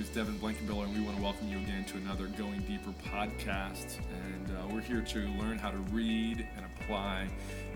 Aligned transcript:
name 0.00 0.08
is 0.08 0.14
Devin 0.14 0.38
Blankenbiller, 0.38 0.84
and 0.84 0.94
we 0.94 1.02
want 1.02 1.14
to 1.18 1.22
welcome 1.22 1.46
you 1.50 1.58
again 1.58 1.84
to 1.84 1.98
another 1.98 2.26
Going 2.28 2.60
Deeper 2.60 2.94
podcast. 3.12 3.98
And 4.24 4.50
uh, 4.50 4.74
we're 4.74 4.80
here 4.80 5.02
to 5.02 5.18
learn 5.38 5.58
how 5.58 5.70
to 5.70 5.76
read 5.92 6.46
and 6.56 6.64
apply 6.64 7.28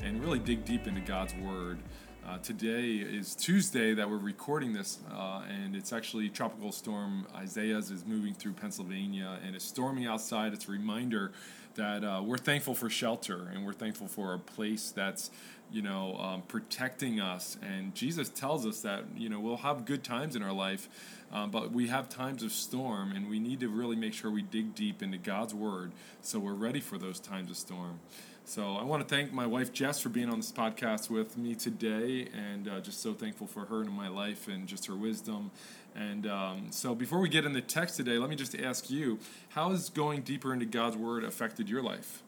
and 0.03 0.23
really 0.23 0.39
dig 0.39 0.65
deep 0.65 0.87
into 0.87 1.03
God's 1.03 1.35
Word. 1.35 1.79
Uh, 2.27 2.39
today 2.39 2.93
is 2.93 3.35
Tuesday 3.35 3.93
that 3.93 4.09
we're 4.09 4.17
recording 4.17 4.73
this, 4.73 5.01
uh, 5.13 5.43
and 5.51 5.77
it's 5.77 5.93
actually 5.93 6.31
Tropical 6.31 6.73
Storm 6.73 7.27
Isaias 7.37 7.91
is 7.91 8.07
moving 8.07 8.33
through 8.33 8.53
Pennsylvania, 8.53 9.39
and 9.45 9.55
it's 9.55 9.67
storming 9.67 10.07
outside. 10.07 10.55
It's 10.55 10.67
a 10.67 10.73
reminder 10.73 11.33
that 11.75 12.05
uh, 12.05 12.23
we're 12.25 12.39
thankful 12.39 12.75
for 12.75 12.89
shelter, 12.89 13.51
and 13.53 13.67
we're 13.67 13.75
thankful 13.75 14.09
for 14.09 14.33
a 14.33 14.39
place 14.39 14.91
that's 14.91 15.31
you 15.71 15.83
know 15.83 16.17
um, 16.17 16.43
protecting 16.43 17.21
us. 17.21 17.59
And 17.63 17.95
Jesus 17.95 18.29
tells 18.29 18.67
us 18.67 18.81
that 18.81 19.05
you 19.17 19.29
know 19.29 19.41
we'll 19.41 19.59
have 19.59 19.85
good 19.85 20.03
times 20.05 20.37
in 20.37 20.43
our 20.43 20.53
life, 20.53 20.89
um, 21.35 21.51
but 21.51 21.73
we 21.73 21.89
have 21.89 22.09
times 22.09 22.45
of 22.45 22.53
storm, 22.53 23.11
and 23.11 23.29
we 23.29 23.41
need 23.41 23.59
to 23.61 23.69
really 23.69 23.97
make 23.97 24.15
sure 24.15 24.31
we 24.31 24.43
dig 24.43 24.75
deep 24.77 25.03
into 25.03 25.19
God's 25.19 25.53
Word 25.53 25.91
so 26.23 26.39
we're 26.39 26.55
ready 26.55 26.81
for 26.81 26.97
those 26.97 27.19
times 27.19 27.51
of 27.51 27.57
storm. 27.57 27.99
So 28.45 28.77
I 28.77 28.85
want 28.85 29.07
to 29.07 29.15
thank 29.15 29.33
my 29.33 29.47
wife 29.47 29.73
Jess 29.73 30.01
for 30.01 30.11
being 30.11 30.31
on 30.31 30.37
this 30.37 30.53
podcast 30.53 31.11
with 31.11 31.37
me 31.37 31.57
today, 31.57 32.29
and 32.33 32.69
uh, 32.69 32.81
just 32.81 33.03
so 33.03 33.15
thankful 33.15 33.49
for 33.49 33.65
her 33.65 33.83
in 33.83 33.91
my 33.91 34.07
life 34.07 34.47
and 34.47 34.69
just 34.69 34.87
her 34.87 34.95
wisdom. 34.95 35.51
And 35.97 36.29
um, 36.29 36.67
so 36.71 36.95
before 36.95 37.19
we 37.19 37.29
get 37.29 37.45
in 37.45 37.53
the 37.53 37.61
text 37.61 37.97
today, 37.97 38.17
let 38.17 38.31
me 38.31 38.37
just 38.37 38.55
ask 38.55 38.89
you: 38.89 39.19
How 39.49 39.71
has 39.71 39.91
going 39.91 40.23
deeper 40.23 40.53
into 40.53 40.67
God's 40.67 40.97
Word 40.97 41.25
affected 41.25 41.69
your 41.69 41.83
life? 41.83 42.23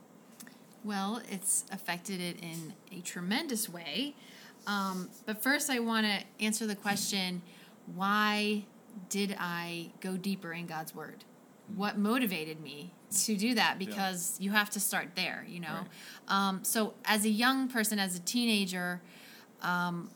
Well, 0.82 1.22
it's 1.30 1.64
affected 1.70 2.20
it 2.20 2.38
in 2.42 2.74
a 2.90 3.02
tremendous 3.02 3.68
way. 3.68 4.16
Um, 4.66 5.10
but 5.26 5.44
first, 5.44 5.70
I 5.70 5.78
want 5.78 6.06
to 6.06 6.44
answer 6.44 6.66
the 6.66 6.76
question: 6.76 7.42
Why 7.94 8.64
did 9.08 9.36
I 9.38 9.90
go 10.00 10.16
deeper 10.16 10.52
in 10.52 10.66
God's 10.66 10.94
Word? 10.94 11.24
What 11.74 11.98
motivated 11.98 12.60
me 12.60 12.92
to 13.10 13.36
do 13.36 13.54
that 13.54 13.78
because 13.78 14.36
yeah. 14.38 14.44
you 14.44 14.50
have 14.50 14.70
to 14.70 14.80
start 14.80 15.10
there 15.14 15.44
you 15.48 15.60
know 15.60 15.68
right. 15.68 15.88
um, 16.28 16.64
so 16.64 16.94
as 17.04 17.24
a 17.24 17.28
young 17.28 17.68
person 17.68 17.98
as 17.98 18.16
a 18.16 18.20
teenager 18.20 19.00
um, 19.62 20.10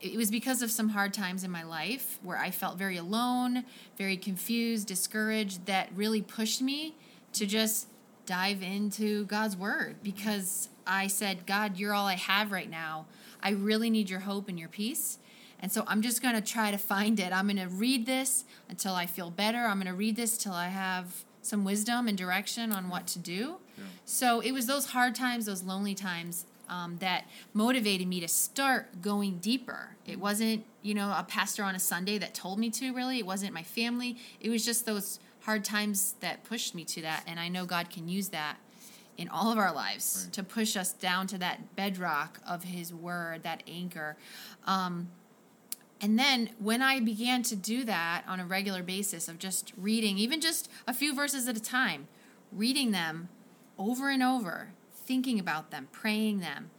it 0.00 0.16
was 0.16 0.30
because 0.30 0.62
of 0.62 0.70
some 0.70 0.90
hard 0.90 1.14
times 1.14 1.42
in 1.44 1.50
my 1.50 1.62
life 1.62 2.18
where 2.22 2.36
i 2.36 2.50
felt 2.50 2.76
very 2.76 2.96
alone 2.96 3.64
very 3.96 4.16
confused 4.16 4.86
discouraged 4.86 5.66
that 5.66 5.88
really 5.94 6.22
pushed 6.22 6.60
me 6.60 6.94
to 7.32 7.46
just 7.46 7.88
dive 8.26 8.62
into 8.62 9.24
god's 9.26 9.56
word 9.56 9.96
because 10.02 10.68
i 10.86 11.06
said 11.06 11.46
god 11.46 11.78
you're 11.78 11.94
all 11.94 12.06
i 12.06 12.14
have 12.14 12.52
right 12.52 12.70
now 12.70 13.06
i 13.42 13.50
really 13.50 13.88
need 13.88 14.10
your 14.10 14.20
hope 14.20 14.48
and 14.48 14.58
your 14.58 14.68
peace 14.68 15.18
and 15.60 15.72
so 15.72 15.84
I'm 15.86 16.02
just 16.02 16.22
going 16.22 16.34
to 16.34 16.40
try 16.40 16.70
to 16.70 16.78
find 16.78 17.18
it. 17.18 17.32
I'm 17.32 17.46
going 17.46 17.56
to 17.56 17.74
read 17.74 18.06
this 18.06 18.44
until 18.68 18.94
I 18.94 19.06
feel 19.06 19.30
better. 19.30 19.58
I'm 19.58 19.76
going 19.76 19.86
to 19.86 19.94
read 19.94 20.16
this 20.16 20.36
till 20.36 20.52
I 20.52 20.68
have 20.68 21.24
some 21.42 21.64
wisdom 21.64 22.08
and 22.08 22.18
direction 22.18 22.72
on 22.72 22.88
what 22.88 23.06
to 23.08 23.18
do. 23.18 23.56
Yeah. 23.78 23.84
So 24.04 24.40
it 24.40 24.52
was 24.52 24.66
those 24.66 24.86
hard 24.86 25.14
times, 25.14 25.46
those 25.46 25.62
lonely 25.62 25.94
times 25.94 26.44
um, 26.68 26.96
that 26.98 27.24
motivated 27.54 28.08
me 28.08 28.20
to 28.20 28.28
start 28.28 29.00
going 29.00 29.38
deeper. 29.38 29.96
It 30.04 30.18
wasn't, 30.18 30.64
you 30.82 30.94
know, 30.94 31.14
a 31.16 31.24
pastor 31.26 31.62
on 31.62 31.74
a 31.74 31.80
Sunday 31.80 32.18
that 32.18 32.34
told 32.34 32.58
me 32.58 32.70
to, 32.70 32.92
really. 32.92 33.18
It 33.18 33.26
wasn't 33.26 33.54
my 33.54 33.62
family. 33.62 34.16
It 34.40 34.50
was 34.50 34.64
just 34.64 34.86
those 34.86 35.20
hard 35.42 35.64
times 35.64 36.16
that 36.20 36.44
pushed 36.44 36.74
me 36.74 36.84
to 36.84 37.02
that. 37.02 37.22
And 37.26 37.38
I 37.38 37.48
know 37.48 37.64
God 37.64 37.90
can 37.90 38.08
use 38.08 38.28
that 38.30 38.56
in 39.16 39.28
all 39.28 39.50
of 39.50 39.58
our 39.58 39.72
lives 39.72 40.24
right. 40.24 40.32
to 40.34 40.42
push 40.42 40.76
us 40.76 40.92
down 40.92 41.26
to 41.28 41.38
that 41.38 41.76
bedrock 41.76 42.40
of 42.46 42.64
His 42.64 42.92
Word, 42.92 43.44
that 43.44 43.62
anchor. 43.66 44.16
Um, 44.66 45.08
and 46.00 46.18
then 46.18 46.50
when 46.58 46.82
I 46.82 47.00
began 47.00 47.42
to 47.44 47.56
do 47.56 47.84
that 47.84 48.24
on 48.28 48.38
a 48.38 48.44
regular 48.44 48.82
basis 48.82 49.28
of 49.28 49.38
just 49.38 49.72
reading, 49.76 50.18
even 50.18 50.40
just 50.40 50.70
a 50.86 50.92
few 50.92 51.14
verses 51.14 51.48
at 51.48 51.56
a 51.56 51.62
time, 51.62 52.08
reading 52.52 52.90
them 52.90 53.28
over 53.78 54.10
and 54.10 54.22
over, 54.22 54.72
thinking 54.92 55.38
about 55.38 55.70
them, 55.70 55.88
praying 55.92 56.40
them, 56.40 56.70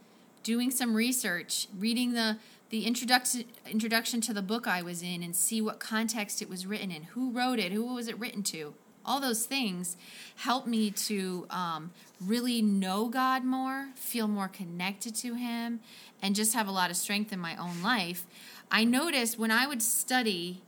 doing 0.42 0.70
some 0.70 0.94
research, 0.94 1.68
reading 1.76 2.12
the 2.12 2.38
the 2.70 2.86
introduction 2.86 3.44
introduction 3.66 4.20
to 4.20 4.34
the 4.34 4.42
book 4.42 4.66
I 4.66 4.82
was 4.82 5.02
in 5.02 5.22
and 5.22 5.34
see 5.34 5.62
what 5.62 5.80
context 5.80 6.42
it 6.42 6.50
was 6.50 6.66
written 6.66 6.90
in, 6.90 7.04
who 7.04 7.30
wrote 7.30 7.58
it, 7.58 7.72
who 7.72 7.94
was 7.94 8.08
it 8.08 8.18
written 8.18 8.42
to. 8.44 8.74
All 9.06 9.20
those 9.20 9.46
things 9.46 9.96
help 10.36 10.66
me 10.66 10.90
to 10.90 11.46
um, 11.48 11.92
really 12.20 12.60
know 12.60 13.08
God 13.08 13.42
more, 13.42 13.88
feel 13.94 14.28
more 14.28 14.48
connected 14.48 15.14
to 15.16 15.32
Him, 15.32 15.80
and 16.20 16.34
just 16.34 16.52
have 16.52 16.68
a 16.68 16.72
lot 16.72 16.90
of 16.90 16.96
strength 16.96 17.32
in 17.32 17.38
my 17.38 17.56
own 17.56 17.82
life. 17.82 18.26
I 18.70 18.84
noticed 18.84 19.38
when 19.38 19.50
I 19.50 19.66
would 19.66 19.82
study 19.82 20.62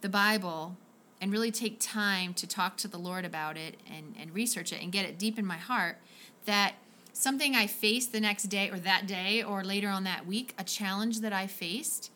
the 0.00 0.08
Bible 0.08 0.76
and 1.20 1.32
really 1.32 1.50
take 1.50 1.80
time 1.80 2.34
to 2.34 2.46
talk 2.46 2.76
to 2.78 2.88
the 2.88 2.98
Lord 2.98 3.24
about 3.24 3.56
it 3.56 3.76
and, 3.90 4.14
and 4.20 4.34
research 4.34 4.72
it 4.72 4.82
and 4.82 4.92
get 4.92 5.04
it 5.04 5.18
deep 5.18 5.38
in 5.38 5.46
my 5.46 5.56
heart, 5.56 5.98
that 6.44 6.74
something 7.12 7.56
I 7.56 7.66
faced 7.66 8.12
the 8.12 8.20
next 8.20 8.44
day 8.44 8.70
or 8.70 8.78
that 8.78 9.06
day 9.06 9.42
or 9.42 9.64
later 9.64 9.88
on 9.88 10.04
that 10.04 10.26
week, 10.26 10.54
a 10.58 10.64
challenge 10.64 11.20
that 11.20 11.32
I 11.32 11.46
faced, 11.46 12.10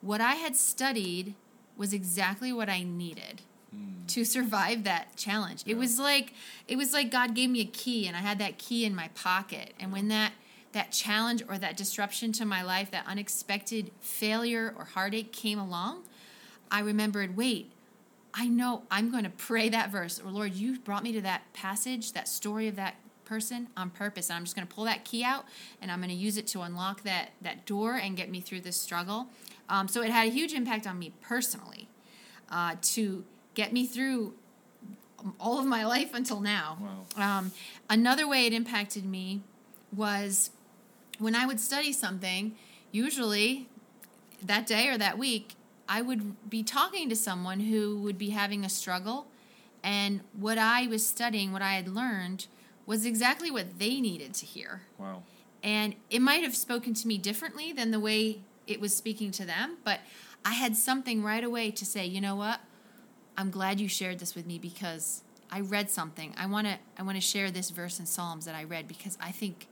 what 0.00 0.20
I 0.20 0.34
had 0.34 0.56
studied 0.56 1.34
was 1.76 1.92
exactly 1.92 2.52
what 2.52 2.68
I 2.68 2.82
needed 2.82 3.40
mm. 3.74 4.06
to 4.08 4.24
survive 4.24 4.84
that 4.84 5.16
challenge. 5.16 5.62
Yeah. 5.64 5.72
It 5.72 5.78
was 5.78 5.98
like 5.98 6.34
it 6.68 6.76
was 6.76 6.92
like 6.92 7.10
God 7.10 7.34
gave 7.34 7.48
me 7.48 7.60
a 7.60 7.66
key 7.66 8.06
and 8.06 8.16
I 8.16 8.20
had 8.20 8.38
that 8.38 8.58
key 8.58 8.84
in 8.84 8.94
my 8.94 9.08
pocket. 9.14 9.72
And 9.80 9.92
when 9.92 10.08
that 10.08 10.32
that 10.72 10.92
challenge 10.92 11.42
or 11.48 11.58
that 11.58 11.76
disruption 11.76 12.32
to 12.32 12.44
my 12.44 12.62
life, 12.62 12.90
that 12.90 13.06
unexpected 13.06 13.90
failure 14.00 14.74
or 14.76 14.84
heartache 14.84 15.32
came 15.32 15.58
along, 15.58 16.02
I 16.70 16.80
remembered, 16.80 17.36
wait, 17.36 17.70
I 18.34 18.48
know 18.48 18.82
I'm 18.90 19.10
going 19.10 19.24
to 19.24 19.30
pray 19.30 19.68
that 19.68 19.90
verse. 19.90 20.20
Or 20.20 20.30
Lord, 20.30 20.54
you 20.54 20.78
brought 20.78 21.02
me 21.02 21.12
to 21.12 21.20
that 21.20 21.52
passage, 21.52 22.12
that 22.12 22.28
story 22.28 22.66
of 22.68 22.76
that 22.76 22.94
person 23.24 23.68
on 23.76 23.90
purpose. 23.90 24.30
And 24.30 24.36
I'm 24.36 24.44
just 24.44 24.56
going 24.56 24.66
to 24.66 24.74
pull 24.74 24.84
that 24.84 25.04
key 25.04 25.22
out 25.22 25.44
and 25.80 25.90
I'm 25.90 25.98
going 25.98 26.10
to 26.10 26.14
use 26.14 26.36
it 26.36 26.46
to 26.48 26.62
unlock 26.62 27.02
that, 27.02 27.30
that 27.42 27.66
door 27.66 27.94
and 27.96 28.16
get 28.16 28.30
me 28.30 28.40
through 28.40 28.62
this 28.62 28.76
struggle. 28.76 29.28
Um, 29.68 29.88
so 29.88 30.02
it 30.02 30.10
had 30.10 30.28
a 30.28 30.30
huge 30.30 30.52
impact 30.52 30.86
on 30.86 30.98
me 30.98 31.12
personally 31.20 31.88
uh, 32.50 32.76
to 32.82 33.24
get 33.54 33.72
me 33.72 33.86
through 33.86 34.34
all 35.38 35.58
of 35.58 35.66
my 35.66 35.84
life 35.84 36.14
until 36.14 36.40
now. 36.40 36.78
Wow. 37.16 37.38
Um, 37.38 37.52
another 37.88 38.26
way 38.26 38.46
it 38.46 38.52
impacted 38.52 39.04
me 39.04 39.42
was 39.94 40.50
when 41.22 41.34
I 41.34 41.46
would 41.46 41.60
study 41.60 41.92
something, 41.92 42.54
usually 42.90 43.68
that 44.42 44.66
day 44.66 44.88
or 44.88 44.98
that 44.98 45.18
week, 45.18 45.54
I 45.88 46.02
would 46.02 46.50
be 46.50 46.62
talking 46.62 47.08
to 47.08 47.16
someone 47.16 47.60
who 47.60 47.98
would 48.00 48.18
be 48.18 48.30
having 48.30 48.64
a 48.64 48.68
struggle. 48.68 49.26
And 49.82 50.20
what 50.32 50.58
I 50.58 50.86
was 50.86 51.06
studying, 51.06 51.52
what 51.52 51.62
I 51.62 51.74
had 51.74 51.88
learned, 51.88 52.46
was 52.86 53.06
exactly 53.06 53.50
what 53.50 53.78
they 53.78 54.00
needed 54.00 54.34
to 54.34 54.46
hear. 54.46 54.82
Wow. 54.98 55.22
And 55.62 55.94
it 56.10 56.20
might 56.20 56.42
have 56.42 56.56
spoken 56.56 56.94
to 56.94 57.08
me 57.08 57.18
differently 57.18 57.72
than 57.72 57.90
the 57.90 58.00
way 58.00 58.40
it 58.66 58.80
was 58.80 58.94
speaking 58.94 59.30
to 59.32 59.44
them, 59.44 59.78
but 59.84 60.00
I 60.44 60.52
had 60.52 60.76
something 60.76 61.22
right 61.22 61.42
away 61.44 61.70
to 61.72 61.84
say, 61.84 62.04
you 62.04 62.20
know 62.20 62.34
what? 62.34 62.60
I'm 63.36 63.50
glad 63.50 63.80
you 63.80 63.88
shared 63.88 64.18
this 64.18 64.34
with 64.34 64.46
me 64.46 64.58
because 64.58 65.22
I 65.50 65.60
read 65.60 65.90
something. 65.90 66.34
I 66.36 66.46
want 66.46 66.66
to 66.66 66.78
I 66.98 67.02
want 67.02 67.16
to 67.16 67.20
share 67.20 67.50
this 67.50 67.70
verse 67.70 67.98
in 67.98 68.06
Psalms 68.06 68.44
that 68.46 68.54
I 68.54 68.64
read 68.64 68.88
because 68.88 69.16
I 69.20 69.30
think 69.30 69.68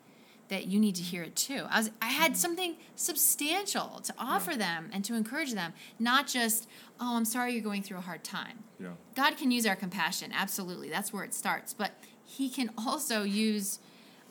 that 0.50 0.66
you 0.66 0.78
need 0.78 0.96
to 0.96 1.02
hear 1.02 1.22
it 1.22 1.34
too. 1.34 1.64
I 1.70 1.78
was 1.78 1.90
I 2.02 2.08
had 2.08 2.32
mm-hmm. 2.32 2.38
something 2.38 2.76
substantial 2.96 4.00
to 4.04 4.14
offer 4.18 4.52
yeah. 4.52 4.58
them 4.58 4.90
and 4.92 5.04
to 5.06 5.14
encourage 5.14 5.54
them, 5.54 5.72
not 5.98 6.26
just, 6.26 6.68
"Oh, 7.00 7.16
I'm 7.16 7.24
sorry 7.24 7.54
you're 7.54 7.62
going 7.62 7.82
through 7.82 7.98
a 7.98 8.02
hard 8.02 8.22
time." 8.22 8.64
Yeah. 8.78 8.90
God 9.14 9.36
can 9.36 9.50
use 9.50 9.64
our 9.64 9.76
compassion, 9.76 10.32
absolutely. 10.34 10.90
That's 10.90 11.12
where 11.12 11.24
it 11.24 11.32
starts, 11.32 11.72
but 11.72 11.92
he 12.24 12.50
can 12.50 12.70
also 12.78 13.22
use 13.22 13.78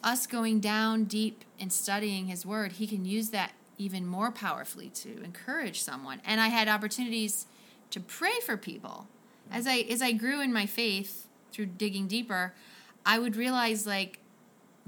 us 0.03 0.27
going 0.27 0.59
down 0.59 1.05
deep 1.05 1.43
and 1.59 1.73
studying 1.73 2.27
his 2.27 2.45
word. 2.45 2.73
He 2.73 2.87
can 2.87 3.05
use 3.05 3.29
that 3.29 3.53
even 3.77 4.05
more 4.05 4.31
powerfully 4.31 4.89
to 4.89 5.23
encourage 5.23 5.81
someone. 5.81 6.21
And 6.25 6.39
I 6.39 6.49
had 6.49 6.67
opportunities 6.67 7.47
to 7.91 7.99
pray 7.99 8.39
for 8.45 8.57
people. 8.57 9.07
As 9.51 9.65
I 9.65 9.77
as 9.89 10.01
I 10.01 10.11
grew 10.11 10.41
in 10.41 10.53
my 10.53 10.65
faith 10.65 11.27
through 11.51 11.67
digging 11.67 12.07
deeper, 12.07 12.53
I 13.05 13.19
would 13.19 13.35
realize 13.35 13.87
like 13.87 14.19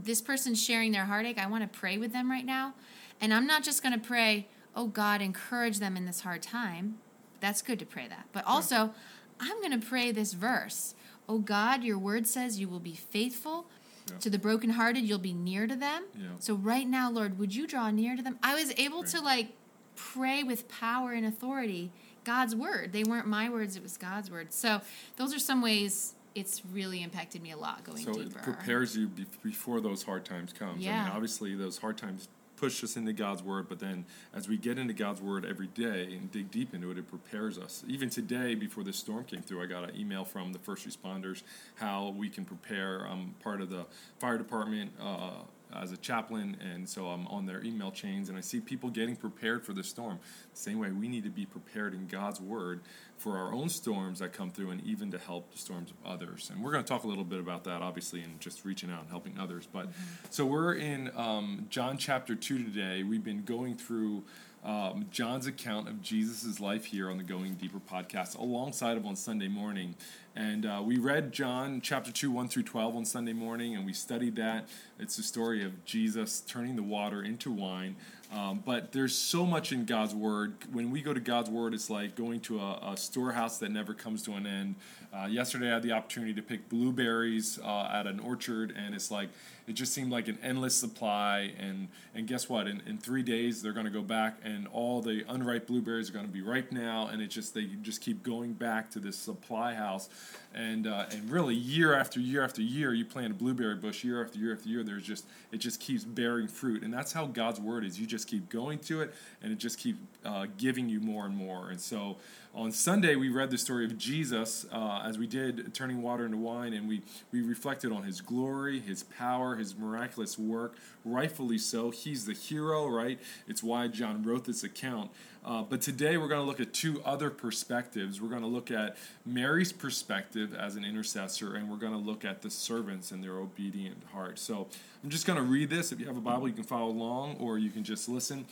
this 0.04 0.22
person's 0.22 0.62
sharing 0.62 0.92
their 0.92 1.06
heartache. 1.06 1.38
I 1.38 1.48
want 1.48 1.64
to 1.64 1.80
pray 1.80 1.98
with 1.98 2.14
them 2.14 2.30
right 2.30 2.46
now. 2.46 2.74
And 3.20 3.34
I'm 3.34 3.46
not 3.46 3.64
just 3.64 3.84
going 3.84 4.00
to 4.00 4.06
pray, 4.06 4.48
oh 4.76 4.88
God, 4.88 5.22
encourage 5.22 5.80
them 5.80 5.96
in 5.96 6.06
this 6.06 6.22
hard 6.22 6.42
time. 6.42 6.98
That's 7.40 7.62
good 7.62 7.80
to 7.80 7.86
pray 7.86 8.08
that. 8.08 8.28
But 8.32 8.46
also, 8.46 8.94
I'm 9.40 9.60
going 9.60 9.80
to 9.80 9.86
pray 9.86 10.12
this 10.12 10.34
verse. 10.34 10.96
Oh 11.28 11.40
God, 11.40 11.84
your 11.84 11.98
word 11.98 12.28
says 12.28 12.60
you 12.60 12.68
will 12.68 12.80
be 12.80 12.96
faithful 12.96 13.68
yeah. 14.10 14.18
to 14.18 14.30
the 14.30 14.40
brokenhearted, 14.40 15.04
you'll 15.04 15.20
be 15.20 15.34
near 15.34 15.68
to 15.68 15.76
them. 15.76 16.06
Yeah. 16.16 16.28
So 16.40 16.56
right 16.56 16.88
now, 16.88 17.12
Lord, 17.12 17.40
would 17.40 17.56
you 17.56 17.68
draw 17.68 17.90
near 17.92 18.16
to 18.16 18.22
them? 18.22 18.38
I 18.44 18.56
was 18.56 18.74
able 18.78 19.04
to 19.06 19.22
like 19.22 19.50
pray 19.96 20.44
with 20.44 20.68
power 20.68 21.12
and 21.12 21.26
authority 21.26 21.92
God's 22.24 22.56
word. 22.56 22.94
They 22.94 23.04
weren't 23.04 23.28
my 23.28 23.50
words, 23.50 23.76
it 23.76 23.84
was 23.84 23.98
God's 23.98 24.30
word. 24.30 24.54
So 24.54 24.82
those 25.18 25.34
are 25.34 25.40
some 25.40 25.62
ways 25.62 26.14
it's 26.36 26.62
really 26.72 27.04
impacted 27.04 27.42
me 27.42 27.52
a 27.52 27.58
lot 27.58 27.84
going 27.84 28.04
so 28.04 28.14
deeper. 28.14 28.40
it 28.40 28.44
prepares 28.44 28.96
you 28.96 29.08
be- 29.08 29.26
before 29.44 29.82
those 29.82 30.04
hard 30.04 30.26
times 30.26 30.54
come. 30.54 30.76
Yeah. 30.80 31.02
I 31.02 31.04
mean, 31.04 31.14
obviously, 31.14 31.56
those 31.56 31.78
hard 31.78 31.98
times 31.98 32.28
push 32.56 32.84
us 32.84 32.96
into 32.96 33.12
God's 33.12 33.42
word, 33.42 33.68
but 33.68 33.80
then 33.80 34.06
as 34.36 34.48
we 34.48 34.56
get 34.56 34.78
into 34.78 34.94
God's 34.94 35.20
word 35.20 35.46
every 35.46 35.68
day 35.68 36.14
and 36.14 36.32
dig 36.32 36.52
deep 36.52 36.76
into 36.76 36.92
it, 36.92 36.98
it 36.98 37.10
prepares 37.10 37.58
us. 37.58 37.84
Even 37.88 38.10
today, 38.10 38.54
before 38.54 38.84
this 38.84 38.98
storm 38.98 39.24
came 39.24 39.42
through, 39.42 39.64
I 39.64 39.66
got 39.66 39.90
an 39.90 39.96
email 40.00 40.24
from 40.24 40.54
the 40.54 40.60
first 40.60 40.88
responders 40.88 41.42
how 41.76 42.14
we 42.16 42.30
can 42.30 42.46
prepare. 42.46 43.00
I'm 43.08 43.34
part 43.42 43.62
of 43.62 43.72
the 43.72 43.86
fire 44.20 44.38
department. 44.38 44.92
Uh, 45.02 45.32
as 45.76 45.92
a 45.92 45.98
chaplain, 45.98 46.58
and 46.60 46.88
so 46.88 47.08
I'm 47.08 47.28
on 47.28 47.46
their 47.46 47.64
email 47.64 47.92
chains, 47.92 48.30
and 48.30 48.38
I 48.38 48.42
see 48.42 48.60
people 48.60 48.90
getting 48.90 49.16
prepared 49.16 49.66
for 49.66 49.74
the 49.74 49.84
storm. 49.84 50.20
The 50.54 50.60
same 50.60 50.80
way 50.80 50.92
we 50.92 51.08
need 51.08 51.24
to 51.24 51.30
be 51.30 51.46
prepared 51.46 51.94
in 51.94 52.08
God's 52.08 52.42
Word 52.42 52.82
for 53.18 53.38
our 53.38 53.54
own 53.54 53.70
storms 53.70 54.20
that 54.20 54.34
come 54.34 54.52
through, 54.52 54.72
and 54.72 54.84
even 54.84 55.12
to 55.12 55.18
help 55.18 55.52
the 55.52 55.58
storms 55.58 55.92
of 55.92 55.98
others. 56.06 56.50
And 56.54 56.64
we're 56.64 56.72
going 56.72 56.84
to 56.84 56.88
talk 56.88 57.04
a 57.04 57.08
little 57.08 57.24
bit 57.24 57.40
about 57.40 57.64
that, 57.66 57.82
obviously, 57.82 58.22
and 58.22 58.40
just 58.40 58.66
reaching 58.66 58.92
out 58.92 59.02
and 59.02 59.10
helping 59.10 59.38
others. 59.40 59.68
But 59.72 59.88
mm-hmm. 59.88 60.26
so 60.30 60.46
we're 60.46 60.74
in 60.74 61.12
um, 61.16 61.68
John 61.70 61.98
chapter 61.98 62.36
two 62.36 62.64
today. 62.64 63.04
We've 63.04 63.24
been 63.24 63.44
going 63.44 63.76
through. 63.76 64.24
Um, 64.64 65.08
John's 65.10 65.48
account 65.48 65.88
of 65.88 66.04
Jesus' 66.04 66.60
life 66.60 66.86
here 66.86 67.10
on 67.10 67.18
the 67.18 67.24
Going 67.24 67.56
Deeper 67.56 67.80
podcast, 67.80 68.38
alongside 68.38 68.96
of 68.96 69.08
on 69.08 69.16
Sunday 69.16 69.48
morning. 69.48 69.96
And 70.36 70.68
uh, 70.68 70.84
we 70.86 70.98
read 71.00 71.32
John 71.32 71.82
chapter 71.82 72.12
2, 72.12 72.30
1 72.30 72.48
through 72.48 72.64
12 72.64 72.96
on 72.96 73.06
Sunday 73.06 73.34
morning, 73.34 73.76
and 73.76 73.88
we 73.88 73.94
studied 73.94 74.36
that. 74.36 74.68
It's 75.00 75.18
the 75.18 75.24
story 75.24 75.66
of 75.66 75.84
Jesus 75.84 76.42
turning 76.42 76.76
the 76.76 76.84
water 76.84 77.24
into 77.24 77.52
wine. 77.52 77.96
Um, 78.32 78.64
but 78.66 78.94
there's 78.94 79.14
so 79.14 79.46
much 79.46 79.74
in 79.74 79.84
God's 79.86 80.16
Word. 80.16 80.54
When 80.72 80.90
we 80.90 81.02
go 81.02 81.14
to 81.14 81.20
God's 81.20 81.50
Word, 81.50 81.74
it's 81.74 81.90
like 81.90 82.16
going 82.16 82.40
to 82.42 82.60
a, 82.60 82.92
a 82.94 82.98
storehouse 82.98 83.58
that 83.60 83.72
never 83.72 83.94
comes 83.94 84.24
to 84.24 84.34
an 84.34 84.48
end. 84.48 84.76
Uh, 85.14 85.26
yesterday, 85.26 85.70
I 85.70 85.74
had 85.74 85.84
the 85.84 85.92
opportunity 85.92 86.34
to 86.36 86.42
pick 86.42 86.70
blueberries 86.70 87.60
uh, 87.62 87.90
at 87.92 88.08
an 88.08 88.22
orchard, 88.22 88.74
and 88.78 88.96
it's 88.96 89.12
like 89.12 89.28
it 89.68 89.74
just 89.74 89.94
seemed 89.94 90.12
like 90.12 90.30
an 90.30 90.38
endless 90.42 90.74
supply. 90.74 91.52
And 91.60 91.90
and 92.16 92.26
guess 92.26 92.48
what? 92.48 92.68
In, 92.68 92.82
in 92.88 92.98
three 92.98 93.22
days, 93.22 93.62
they're 93.62 93.74
going 93.74 93.86
to 93.86 93.92
go 93.92 94.02
back, 94.02 94.38
and 94.42 94.68
all 94.68 95.02
the 95.02 95.26
unripe 95.28 95.68
blueberries 95.68 96.10
are 96.10 96.14
going 96.14 96.26
to 96.26 96.32
be 96.32 96.42
ripe 96.42 96.72
now. 96.72 97.08
And 97.08 97.22
it 97.22 97.28
just 97.28 97.54
they 97.54 97.66
just 97.82 98.00
keep 98.00 98.24
going 98.24 98.54
back 98.54 98.90
to 98.92 99.00
this 99.00 99.18
supply 99.18 99.74
house, 99.74 100.08
and 100.56 100.88
uh, 100.88 101.08
and 101.12 101.30
really 101.30 101.56
year 101.56 101.94
after 101.94 102.22
year 102.22 102.42
after 102.42 102.62
year, 102.62 102.94
you 102.94 103.04
plant 103.04 103.32
a 103.32 103.36
blueberry 103.36 103.76
bush 103.76 104.06
year 104.06 104.24
after 104.24 104.40
year 104.40 104.54
after 104.54 104.70
year. 104.70 104.82
There's 104.82 105.04
just 105.04 105.26
it 105.52 105.58
just 105.58 105.82
keeps 105.82 106.06
bearing 106.06 106.48
fruit, 106.48 106.84
and 106.84 106.94
that's 106.94 107.12
how 107.12 107.26
God's 107.26 107.60
word 107.60 107.84
is. 107.84 108.00
You 108.00 108.08
just 108.08 108.21
keep 108.28 108.50
going 108.50 108.80
to 108.80 109.02
it, 109.02 109.14
and 109.42 109.52
it 109.52 109.58
just 109.58 109.78
keeps 109.78 110.00
uh, 110.26 110.48
giving 110.58 110.90
you 110.90 111.00
more 111.00 111.26
and 111.26 111.36
more. 111.36 111.70
And 111.70 111.80
so 111.80 112.18
on 112.54 112.72
Sunday, 112.72 113.16
we 113.16 113.30
read 113.30 113.50
the 113.50 113.58
story 113.58 113.86
of 113.86 113.98
Jesus 113.98 114.66
uh, 114.72 115.04
as 115.06 115.18
we 115.18 115.26
did 115.26 115.74
turning 115.74 116.02
water 116.02 116.26
into 116.26 116.38
wine, 116.38 116.74
and 116.74 116.88
we, 116.88 117.02
we 117.32 117.42
reflected 117.42 117.92
on 117.92 118.04
his 118.04 118.20
glory, 118.20 118.80
his 118.80 119.04
power, 119.04 119.56
his 119.56 119.78
miraculous 119.78 120.38
work. 120.38 120.76
Rightfully 121.06 121.58
so. 121.58 121.92
He's 121.92 122.26
the 122.26 122.34
hero, 122.34 122.88
right? 122.88 123.20
It's 123.48 123.64
why 123.64 123.88
John 123.88 124.24
wrote 124.24 124.46
this 124.46 124.64
account. 124.64 125.12
Uh, 125.44 125.64
but 125.64 125.82
today, 125.82 126.18
we're 126.18 126.28
going 126.28 126.42
to 126.42 126.46
look 126.46 126.60
at 126.60 126.72
two 126.72 127.02
other 127.04 127.32
perspectives. 127.32 128.22
We're 128.22 128.30
going 128.30 128.44
to 128.44 128.48
look 128.48 128.70
at 128.70 128.96
Mary's 129.26 129.74
perspective 129.74 130.54
as 130.54 130.76
an 130.76 130.86
intercessor, 130.86 131.56
and 131.56 131.68
we're 131.68 131.78
going 131.78 131.94
to 131.94 131.98
look 131.98 132.24
at 132.24 132.44
the 132.44 132.52
servants 132.52 133.10
and 133.10 133.24
their 133.24 133.38
obedient 133.38 134.04
heart. 134.14 134.38
So 134.38 134.68
I'm 135.04 135.10
just 135.10 135.26
going 135.26 135.38
to 135.38 135.44
read 135.44 135.72
this. 135.72 135.92
If 135.92 136.00
you 136.00 136.06
have 136.06 136.18
a 136.18 136.22
Bible, 136.22 136.48
you 136.48 136.54
can 136.54 136.64
follow 136.64 136.90
along, 136.90 137.38
or 137.40 137.58
you 137.58 137.72
can 137.72 137.84
just 137.84 138.08
listen 138.08 138.46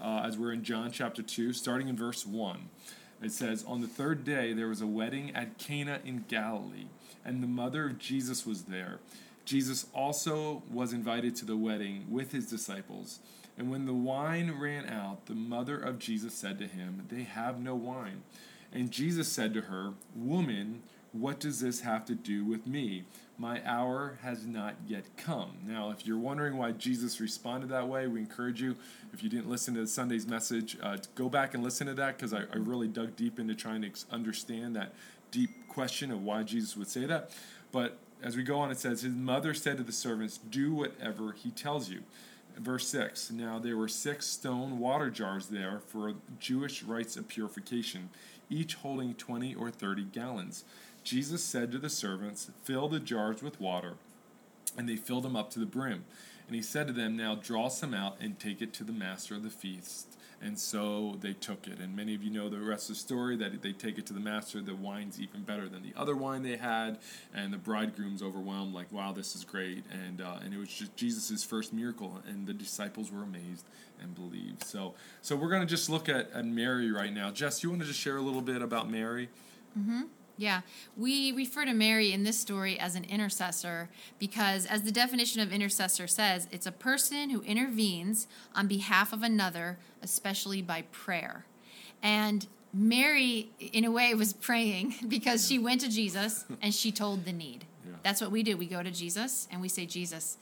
uh, 0.00 0.22
as 0.24 0.38
we're 0.38 0.52
in 0.52 0.62
John 0.62 0.92
chapter 0.92 1.20
2, 1.20 1.52
starting 1.52 1.88
in 1.88 1.96
verse 1.96 2.24
1. 2.24 2.68
It 3.22 3.32
says, 3.32 3.64
On 3.66 3.80
the 3.80 3.88
third 3.88 4.24
day 4.24 4.52
there 4.52 4.68
was 4.68 4.80
a 4.80 4.86
wedding 4.86 5.34
at 5.34 5.58
Cana 5.58 6.00
in 6.04 6.26
Galilee, 6.28 6.86
and 7.24 7.42
the 7.42 7.48
mother 7.48 7.86
of 7.86 7.98
Jesus 7.98 8.46
was 8.46 8.62
there. 8.64 9.00
Jesus 9.44 9.86
also 9.94 10.62
was 10.70 10.92
invited 10.92 11.34
to 11.36 11.44
the 11.44 11.56
wedding 11.56 12.06
with 12.10 12.32
his 12.32 12.46
disciples. 12.46 13.20
And 13.58 13.70
when 13.70 13.86
the 13.86 13.94
wine 13.94 14.58
ran 14.58 14.88
out, 14.88 15.26
the 15.26 15.34
mother 15.34 15.78
of 15.78 15.98
Jesus 15.98 16.34
said 16.34 16.58
to 16.58 16.66
him, 16.66 17.06
They 17.08 17.22
have 17.22 17.60
no 17.60 17.74
wine. 17.74 18.22
And 18.72 18.90
Jesus 18.90 19.28
said 19.28 19.54
to 19.54 19.62
her, 19.62 19.94
Woman, 20.14 20.82
what 21.12 21.40
does 21.40 21.60
this 21.60 21.80
have 21.80 22.04
to 22.06 22.14
do 22.14 22.44
with 22.44 22.66
me? 22.66 23.04
My 23.38 23.60
hour 23.66 24.18
has 24.22 24.46
not 24.46 24.74
yet 24.86 25.04
come. 25.16 25.52
Now, 25.66 25.90
if 25.90 26.06
you're 26.06 26.18
wondering 26.18 26.56
why 26.56 26.72
Jesus 26.72 27.20
responded 27.20 27.68
that 27.70 27.88
way, 27.88 28.06
we 28.06 28.20
encourage 28.20 28.60
you, 28.60 28.76
if 29.12 29.22
you 29.22 29.28
didn't 29.28 29.48
listen 29.48 29.74
to 29.74 29.86
Sunday's 29.86 30.26
message, 30.26 30.76
uh, 30.82 30.96
go 31.14 31.28
back 31.28 31.54
and 31.54 31.62
listen 31.62 31.86
to 31.86 31.94
that 31.94 32.16
because 32.16 32.32
I, 32.32 32.40
I, 32.40 32.56
really 32.56 32.88
dug 32.88 33.16
deep 33.16 33.38
into 33.38 33.54
trying 33.54 33.82
to 33.82 33.90
understand 34.10 34.74
that 34.76 34.94
deep 35.30 35.68
question 35.68 36.10
of 36.10 36.22
why 36.22 36.42
Jesus 36.42 36.76
would 36.76 36.88
say 36.88 37.04
that. 37.06 37.30
But 37.72 37.98
as 38.22 38.36
we 38.36 38.42
go 38.42 38.58
on, 38.58 38.70
it 38.70 38.78
says, 38.78 39.02
His 39.02 39.14
mother 39.14 39.52
said 39.52 39.76
to 39.78 39.82
the 39.82 39.92
servants, 39.92 40.38
Do 40.38 40.72
whatever 40.72 41.32
he 41.32 41.50
tells 41.50 41.90
you. 41.90 42.02
Verse 42.56 42.88
6 42.88 43.30
Now 43.30 43.58
there 43.58 43.76
were 43.76 43.88
six 43.88 44.26
stone 44.26 44.78
water 44.78 45.10
jars 45.10 45.48
there 45.48 45.80
for 45.86 46.14
Jewish 46.38 46.82
rites 46.82 47.16
of 47.16 47.28
purification, 47.28 48.08
each 48.48 48.74
holding 48.76 49.14
20 49.14 49.54
or 49.54 49.70
30 49.70 50.04
gallons. 50.04 50.64
Jesus 51.04 51.44
said 51.44 51.70
to 51.72 51.78
the 51.78 51.90
servants, 51.90 52.50
Fill 52.64 52.88
the 52.88 52.98
jars 52.98 53.42
with 53.42 53.60
water. 53.60 53.94
And 54.76 54.88
they 54.88 54.96
filled 54.96 55.24
them 55.24 55.36
up 55.36 55.50
to 55.50 55.58
the 55.58 55.66
brim. 55.66 56.04
And 56.46 56.54
he 56.54 56.62
said 56.62 56.86
to 56.86 56.92
them, 56.92 57.16
Now 57.16 57.34
draw 57.34 57.68
some 57.68 57.94
out 57.94 58.16
and 58.20 58.38
take 58.38 58.62
it 58.62 58.72
to 58.74 58.84
the 58.84 58.92
master 58.92 59.34
of 59.34 59.42
the 59.42 59.50
feast. 59.50 60.16
And 60.42 60.58
so 60.58 61.16
they 61.20 61.32
took 61.32 61.66
it. 61.66 61.78
And 61.78 61.96
many 61.96 62.14
of 62.14 62.22
you 62.22 62.30
know 62.30 62.48
the 62.48 62.60
rest 62.60 62.90
of 62.90 62.96
the 62.96 63.00
story 63.00 63.36
that 63.36 63.62
they 63.62 63.72
take 63.72 63.98
it 63.98 64.06
to 64.06 64.12
the 64.12 64.20
master. 64.20 64.60
The 64.60 64.74
wine's 64.74 65.18
even 65.18 65.42
better 65.42 65.66
than 65.68 65.82
the 65.82 65.94
other 65.96 66.14
wine 66.14 66.42
they 66.42 66.56
had. 66.56 66.98
And 67.34 67.52
the 67.52 67.58
bridegroom's 67.58 68.22
overwhelmed, 68.22 68.74
like, 68.74 68.92
wow, 68.92 69.12
this 69.12 69.34
is 69.34 69.44
great. 69.44 69.84
And, 69.90 70.20
uh, 70.20 70.36
and 70.44 70.52
it 70.52 70.58
was 70.58 70.68
just 70.68 70.94
Jesus' 70.94 71.42
first 71.42 71.72
miracle. 71.72 72.20
And 72.28 72.46
the 72.46 72.52
disciples 72.52 73.10
were 73.10 73.22
amazed 73.22 73.64
and 74.00 74.14
believed. 74.14 74.62
So, 74.64 74.94
so 75.22 75.36
we're 75.36 75.48
going 75.48 75.62
to 75.62 75.66
just 75.66 75.88
look 75.88 76.08
at, 76.08 76.30
at 76.32 76.44
Mary 76.44 76.92
right 76.92 77.12
now. 77.12 77.30
Jess, 77.30 77.62
you 77.62 77.70
want 77.70 77.80
to 77.80 77.88
just 77.88 77.98
share 77.98 78.18
a 78.18 78.22
little 78.22 78.42
bit 78.42 78.60
about 78.60 78.90
Mary? 78.90 79.30
Mm-hmm. 79.78 80.02
Yeah, 80.38 80.60
we 80.96 81.32
refer 81.32 81.64
to 81.64 81.72
Mary 81.72 82.12
in 82.12 82.24
this 82.24 82.38
story 82.38 82.78
as 82.78 82.94
an 82.94 83.04
intercessor 83.04 83.88
because, 84.18 84.66
as 84.66 84.82
the 84.82 84.92
definition 84.92 85.40
of 85.40 85.50
intercessor 85.50 86.06
says, 86.06 86.46
it's 86.50 86.66
a 86.66 86.72
person 86.72 87.30
who 87.30 87.40
intervenes 87.42 88.26
on 88.54 88.66
behalf 88.68 89.12
of 89.12 89.22
another, 89.22 89.78
especially 90.02 90.60
by 90.60 90.82
prayer. 90.92 91.46
And 92.02 92.46
Mary, 92.72 93.48
in 93.58 93.84
a 93.84 93.90
way, 93.90 94.12
was 94.14 94.34
praying 94.34 94.94
because 95.08 95.46
she 95.46 95.58
went 95.58 95.80
to 95.80 95.88
Jesus 95.88 96.44
and 96.62 96.74
she 96.74 96.92
told 96.92 97.24
the 97.24 97.32
need. 97.32 97.64
Yeah. 97.84 97.92
That's 98.02 98.20
what 98.20 98.30
we 98.30 98.42
do. 98.42 98.56
We 98.56 98.66
go 98.66 98.82
to 98.82 98.90
Jesus 98.90 99.48
and 99.50 99.62
we 99.62 99.68
say, 99.68 99.86
Jesus, 99.86 100.36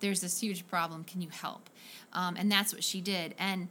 there's 0.00 0.20
this 0.20 0.40
huge 0.40 0.66
problem. 0.66 1.04
Can 1.04 1.22
you 1.22 1.28
help? 1.28 1.70
Um, 2.12 2.36
and 2.36 2.50
that's 2.50 2.72
what 2.72 2.82
she 2.82 3.00
did. 3.00 3.34
And 3.38 3.68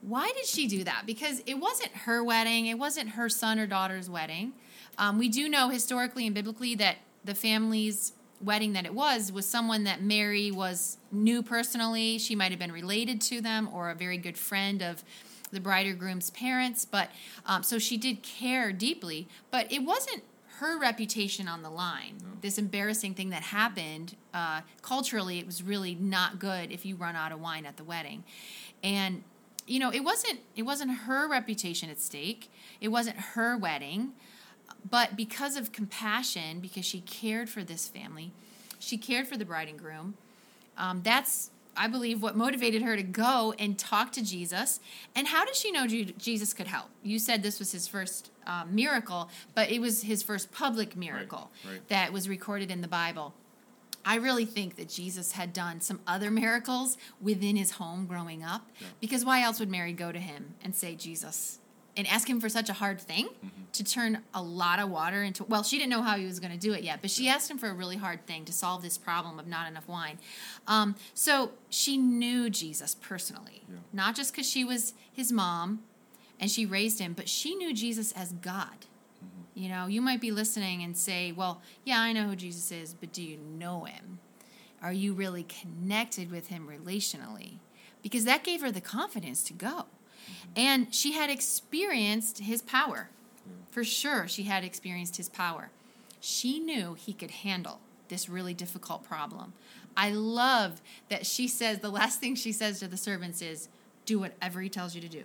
why 0.00 0.32
did 0.34 0.46
she 0.46 0.66
do 0.68 0.84
that? 0.84 1.02
Because 1.06 1.42
it 1.46 1.54
wasn't 1.54 1.90
her 1.92 2.22
wedding, 2.22 2.66
it 2.66 2.78
wasn't 2.78 3.10
her 3.10 3.28
son 3.28 3.58
or 3.58 3.66
daughter's 3.66 4.08
wedding. 4.08 4.52
Um, 4.98 5.18
we 5.18 5.28
do 5.28 5.48
know 5.48 5.70
historically 5.70 6.26
and 6.26 6.34
biblically 6.34 6.74
that 6.74 6.96
the 7.24 7.34
family's 7.34 8.12
wedding 8.40 8.72
that 8.74 8.84
it 8.84 8.94
was 8.94 9.32
was 9.32 9.46
someone 9.46 9.84
that 9.84 10.02
Mary 10.02 10.50
was 10.50 10.98
knew 11.10 11.42
personally. 11.42 12.18
She 12.18 12.34
might 12.34 12.50
have 12.50 12.58
been 12.58 12.72
related 12.72 13.20
to 13.22 13.40
them 13.40 13.68
or 13.72 13.90
a 13.90 13.94
very 13.94 14.18
good 14.18 14.36
friend 14.36 14.82
of 14.82 15.02
the 15.50 15.60
bride 15.60 15.86
or 15.86 15.94
groom's 15.94 16.30
parents. 16.30 16.84
But 16.84 17.10
um, 17.46 17.62
so 17.62 17.78
she 17.78 17.96
did 17.96 18.22
care 18.22 18.72
deeply, 18.72 19.28
but 19.50 19.70
it 19.72 19.80
wasn't 19.80 20.22
her 20.58 20.78
reputation 20.78 21.46
on 21.46 21.62
the 21.62 21.70
line. 21.70 22.16
No. 22.20 22.28
This 22.40 22.58
embarrassing 22.58 23.14
thing 23.14 23.30
that 23.30 23.42
happened 23.42 24.16
uh, 24.34 24.62
culturally, 24.82 25.38
it 25.38 25.46
was 25.46 25.62
really 25.62 25.94
not 25.94 26.38
good 26.38 26.72
if 26.72 26.84
you 26.84 26.96
run 26.96 27.14
out 27.16 27.32
of 27.32 27.40
wine 27.40 27.64
at 27.64 27.76
the 27.76 27.84
wedding, 27.84 28.24
and 28.82 29.22
you 29.66 29.78
know 29.78 29.90
it 29.90 30.00
wasn't 30.00 30.40
it 30.56 30.62
wasn't 30.62 30.90
her 30.90 31.28
reputation 31.28 31.90
at 31.90 32.00
stake. 32.00 32.50
It 32.80 32.88
wasn't 32.88 33.16
her 33.18 33.56
wedding. 33.56 34.12
But 34.88 35.16
because 35.16 35.56
of 35.56 35.72
compassion, 35.72 36.60
because 36.60 36.84
she 36.84 37.00
cared 37.00 37.48
for 37.48 37.62
this 37.62 37.88
family, 37.88 38.32
she 38.78 38.96
cared 38.96 39.26
for 39.26 39.36
the 39.36 39.44
bride 39.44 39.68
and 39.68 39.78
groom. 39.78 40.14
Um, 40.76 41.02
that's, 41.02 41.50
I 41.76 41.88
believe, 41.88 42.22
what 42.22 42.36
motivated 42.36 42.82
her 42.82 42.96
to 42.96 43.02
go 43.02 43.54
and 43.58 43.78
talk 43.78 44.12
to 44.12 44.24
Jesus. 44.24 44.80
And 45.14 45.26
how 45.26 45.44
did 45.44 45.56
she 45.56 45.72
know 45.72 45.86
Jesus 45.86 46.54
could 46.54 46.68
help? 46.68 46.86
You 47.02 47.18
said 47.18 47.42
this 47.42 47.58
was 47.58 47.72
his 47.72 47.88
first 47.88 48.30
uh, 48.46 48.64
miracle, 48.70 49.28
but 49.54 49.70
it 49.70 49.80
was 49.80 50.02
his 50.02 50.22
first 50.22 50.52
public 50.52 50.96
miracle 50.96 51.50
right, 51.64 51.72
right. 51.72 51.88
that 51.88 52.12
was 52.12 52.28
recorded 52.28 52.70
in 52.70 52.80
the 52.80 52.88
Bible. 52.88 53.34
I 54.04 54.14
really 54.14 54.46
think 54.46 54.76
that 54.76 54.88
Jesus 54.88 55.32
had 55.32 55.52
done 55.52 55.80
some 55.80 56.00
other 56.06 56.30
miracles 56.30 56.96
within 57.20 57.56
his 57.56 57.72
home 57.72 58.06
growing 58.06 58.42
up, 58.42 58.66
yeah. 58.80 58.86
because 59.00 59.24
why 59.24 59.42
else 59.42 59.60
would 59.60 59.70
Mary 59.70 59.92
go 59.92 60.12
to 60.12 60.18
him 60.18 60.54
and 60.64 60.74
say, 60.74 60.94
Jesus, 60.94 61.58
and 61.98 62.06
ask 62.06 62.30
him 62.30 62.40
for 62.40 62.48
such 62.48 62.70
a 62.70 62.72
hard 62.72 63.00
thing 63.00 63.26
mm-hmm. 63.26 63.62
to 63.72 63.84
turn 63.84 64.20
a 64.32 64.40
lot 64.40 64.78
of 64.78 64.88
water 64.88 65.22
into 65.22 65.44
well 65.44 65.62
she 65.62 65.76
didn't 65.76 65.90
know 65.90 66.00
how 66.00 66.16
he 66.16 66.24
was 66.24 66.40
going 66.40 66.52
to 66.52 66.58
do 66.58 66.72
it 66.72 66.82
yet 66.82 67.00
but 67.02 67.10
she 67.10 67.28
asked 67.28 67.50
him 67.50 67.58
for 67.58 67.68
a 67.68 67.74
really 67.74 67.96
hard 67.96 68.24
thing 68.26 68.44
to 68.44 68.52
solve 68.52 68.80
this 68.80 68.96
problem 68.96 69.38
of 69.38 69.46
not 69.46 69.68
enough 69.68 69.86
wine 69.88 70.18
um, 70.66 70.94
so 71.12 71.50
she 71.68 71.98
knew 71.98 72.48
jesus 72.48 72.94
personally 72.94 73.62
yeah. 73.68 73.76
not 73.92 74.14
just 74.14 74.32
because 74.32 74.48
she 74.48 74.64
was 74.64 74.94
his 75.12 75.30
mom 75.32 75.80
and 76.40 76.50
she 76.50 76.64
raised 76.64 77.00
him 77.00 77.12
but 77.12 77.28
she 77.28 77.54
knew 77.56 77.74
jesus 77.74 78.12
as 78.12 78.32
god 78.32 78.86
mm-hmm. 79.22 79.42
you 79.54 79.68
know 79.68 79.86
you 79.86 80.00
might 80.00 80.20
be 80.20 80.30
listening 80.30 80.82
and 80.82 80.96
say 80.96 81.32
well 81.32 81.60
yeah 81.84 82.00
i 82.00 82.12
know 82.12 82.28
who 82.28 82.36
jesus 82.36 82.70
is 82.70 82.94
but 82.94 83.12
do 83.12 83.22
you 83.22 83.36
know 83.36 83.84
him 83.84 84.20
are 84.80 84.92
you 84.92 85.12
really 85.12 85.44
connected 85.44 86.30
with 86.30 86.46
him 86.46 86.68
relationally 86.68 87.54
because 88.02 88.24
that 88.24 88.44
gave 88.44 88.60
her 88.60 88.70
the 88.70 88.80
confidence 88.80 89.42
to 89.44 89.52
go. 89.52 89.86
And 90.56 90.92
she 90.94 91.12
had 91.12 91.30
experienced 91.30 92.38
his 92.38 92.62
power. 92.62 93.10
For 93.70 93.84
sure, 93.84 94.26
she 94.28 94.44
had 94.44 94.64
experienced 94.64 95.16
his 95.16 95.28
power. 95.28 95.70
She 96.20 96.58
knew 96.58 96.94
he 96.94 97.12
could 97.12 97.30
handle 97.30 97.80
this 98.08 98.28
really 98.28 98.54
difficult 98.54 99.04
problem. 99.04 99.52
I 99.96 100.10
love 100.10 100.80
that 101.08 101.26
she 101.26 101.48
says 101.48 101.78
the 101.78 101.90
last 101.90 102.20
thing 102.20 102.34
she 102.34 102.52
says 102.52 102.80
to 102.80 102.88
the 102.88 102.96
servants 102.96 103.42
is, 103.42 103.68
Do 104.06 104.18
whatever 104.20 104.60
he 104.60 104.68
tells 104.68 104.94
you 104.94 105.00
to 105.00 105.08
do. 105.08 105.24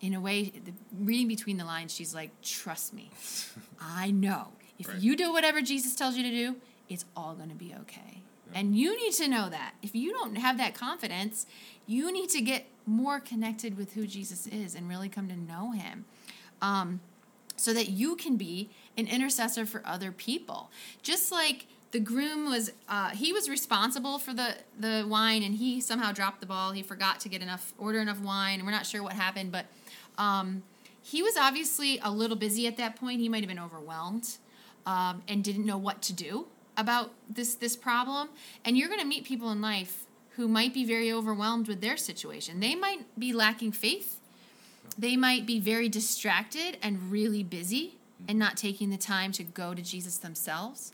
In 0.00 0.14
a 0.14 0.20
way, 0.20 0.44
the, 0.64 0.72
reading 0.98 1.28
between 1.28 1.56
the 1.58 1.64
lines, 1.64 1.94
she's 1.94 2.14
like, 2.14 2.30
Trust 2.42 2.92
me. 2.94 3.10
I 3.80 4.10
know. 4.10 4.48
If 4.78 4.88
Right. 4.88 4.98
you 4.98 5.14
do 5.16 5.32
whatever 5.32 5.60
Jesus 5.60 5.94
tells 5.94 6.16
you 6.16 6.22
to 6.22 6.30
do, 6.30 6.56
it's 6.88 7.04
all 7.16 7.34
going 7.34 7.50
to 7.50 7.54
be 7.54 7.74
okay. 7.82 8.22
And 8.54 8.74
you 8.76 8.96
need 8.96 9.12
to 9.14 9.28
know 9.28 9.48
that. 9.48 9.74
If 9.82 9.94
you 9.94 10.12
don't 10.12 10.36
have 10.36 10.58
that 10.58 10.74
confidence, 10.74 11.46
you 11.86 12.10
need 12.12 12.30
to 12.30 12.40
get 12.40 12.66
more 12.90 13.20
connected 13.20 13.76
with 13.76 13.92
who 13.92 14.06
Jesus 14.06 14.46
is 14.46 14.74
and 14.74 14.88
really 14.88 15.08
come 15.08 15.28
to 15.28 15.36
know 15.36 15.72
him. 15.72 16.04
Um, 16.60 17.00
so 17.56 17.74
that 17.74 17.90
you 17.90 18.16
can 18.16 18.36
be 18.36 18.70
an 18.96 19.06
intercessor 19.06 19.66
for 19.66 19.82
other 19.84 20.12
people. 20.12 20.70
Just 21.02 21.30
like 21.30 21.66
the 21.90 22.00
groom 22.00 22.48
was, 22.48 22.72
uh, 22.88 23.10
he 23.10 23.32
was 23.32 23.50
responsible 23.50 24.18
for 24.18 24.32
the, 24.32 24.56
the 24.78 25.04
wine 25.06 25.42
and 25.42 25.56
he 25.56 25.80
somehow 25.80 26.10
dropped 26.10 26.40
the 26.40 26.46
ball. 26.46 26.72
He 26.72 26.82
forgot 26.82 27.20
to 27.20 27.28
get 27.28 27.42
enough, 27.42 27.74
order 27.76 28.00
enough 28.00 28.20
wine. 28.20 28.64
We're 28.64 28.70
not 28.70 28.86
sure 28.86 29.02
what 29.02 29.12
happened, 29.12 29.52
but 29.52 29.66
um, 30.16 30.62
he 31.02 31.22
was 31.22 31.36
obviously 31.36 31.98
a 32.02 32.10
little 32.10 32.36
busy 32.36 32.66
at 32.66 32.76
that 32.78 32.96
point. 32.96 33.20
He 33.20 33.28
might 33.28 33.42
have 33.42 33.48
been 33.48 33.58
overwhelmed 33.58 34.36
um, 34.86 35.22
and 35.28 35.44
didn't 35.44 35.66
know 35.66 35.78
what 35.78 36.00
to 36.02 36.12
do 36.12 36.46
about 36.76 37.12
this 37.28 37.54
this 37.54 37.76
problem. 37.76 38.30
And 38.64 38.78
you're 38.78 38.88
going 38.88 39.00
to 39.00 39.06
meet 39.06 39.24
people 39.24 39.50
in 39.50 39.60
life 39.60 40.06
who 40.36 40.48
might 40.48 40.72
be 40.72 40.84
very 40.84 41.12
overwhelmed 41.12 41.68
with 41.68 41.80
their 41.80 41.96
situation. 41.96 42.60
They 42.60 42.74
might 42.74 43.18
be 43.18 43.32
lacking 43.32 43.72
faith. 43.72 44.20
They 44.98 45.16
might 45.16 45.46
be 45.46 45.60
very 45.60 45.88
distracted 45.88 46.78
and 46.82 47.10
really 47.10 47.42
busy 47.42 47.96
and 48.28 48.38
not 48.38 48.56
taking 48.56 48.90
the 48.90 48.96
time 48.96 49.32
to 49.32 49.42
go 49.42 49.74
to 49.74 49.82
Jesus 49.82 50.18
themselves. 50.18 50.92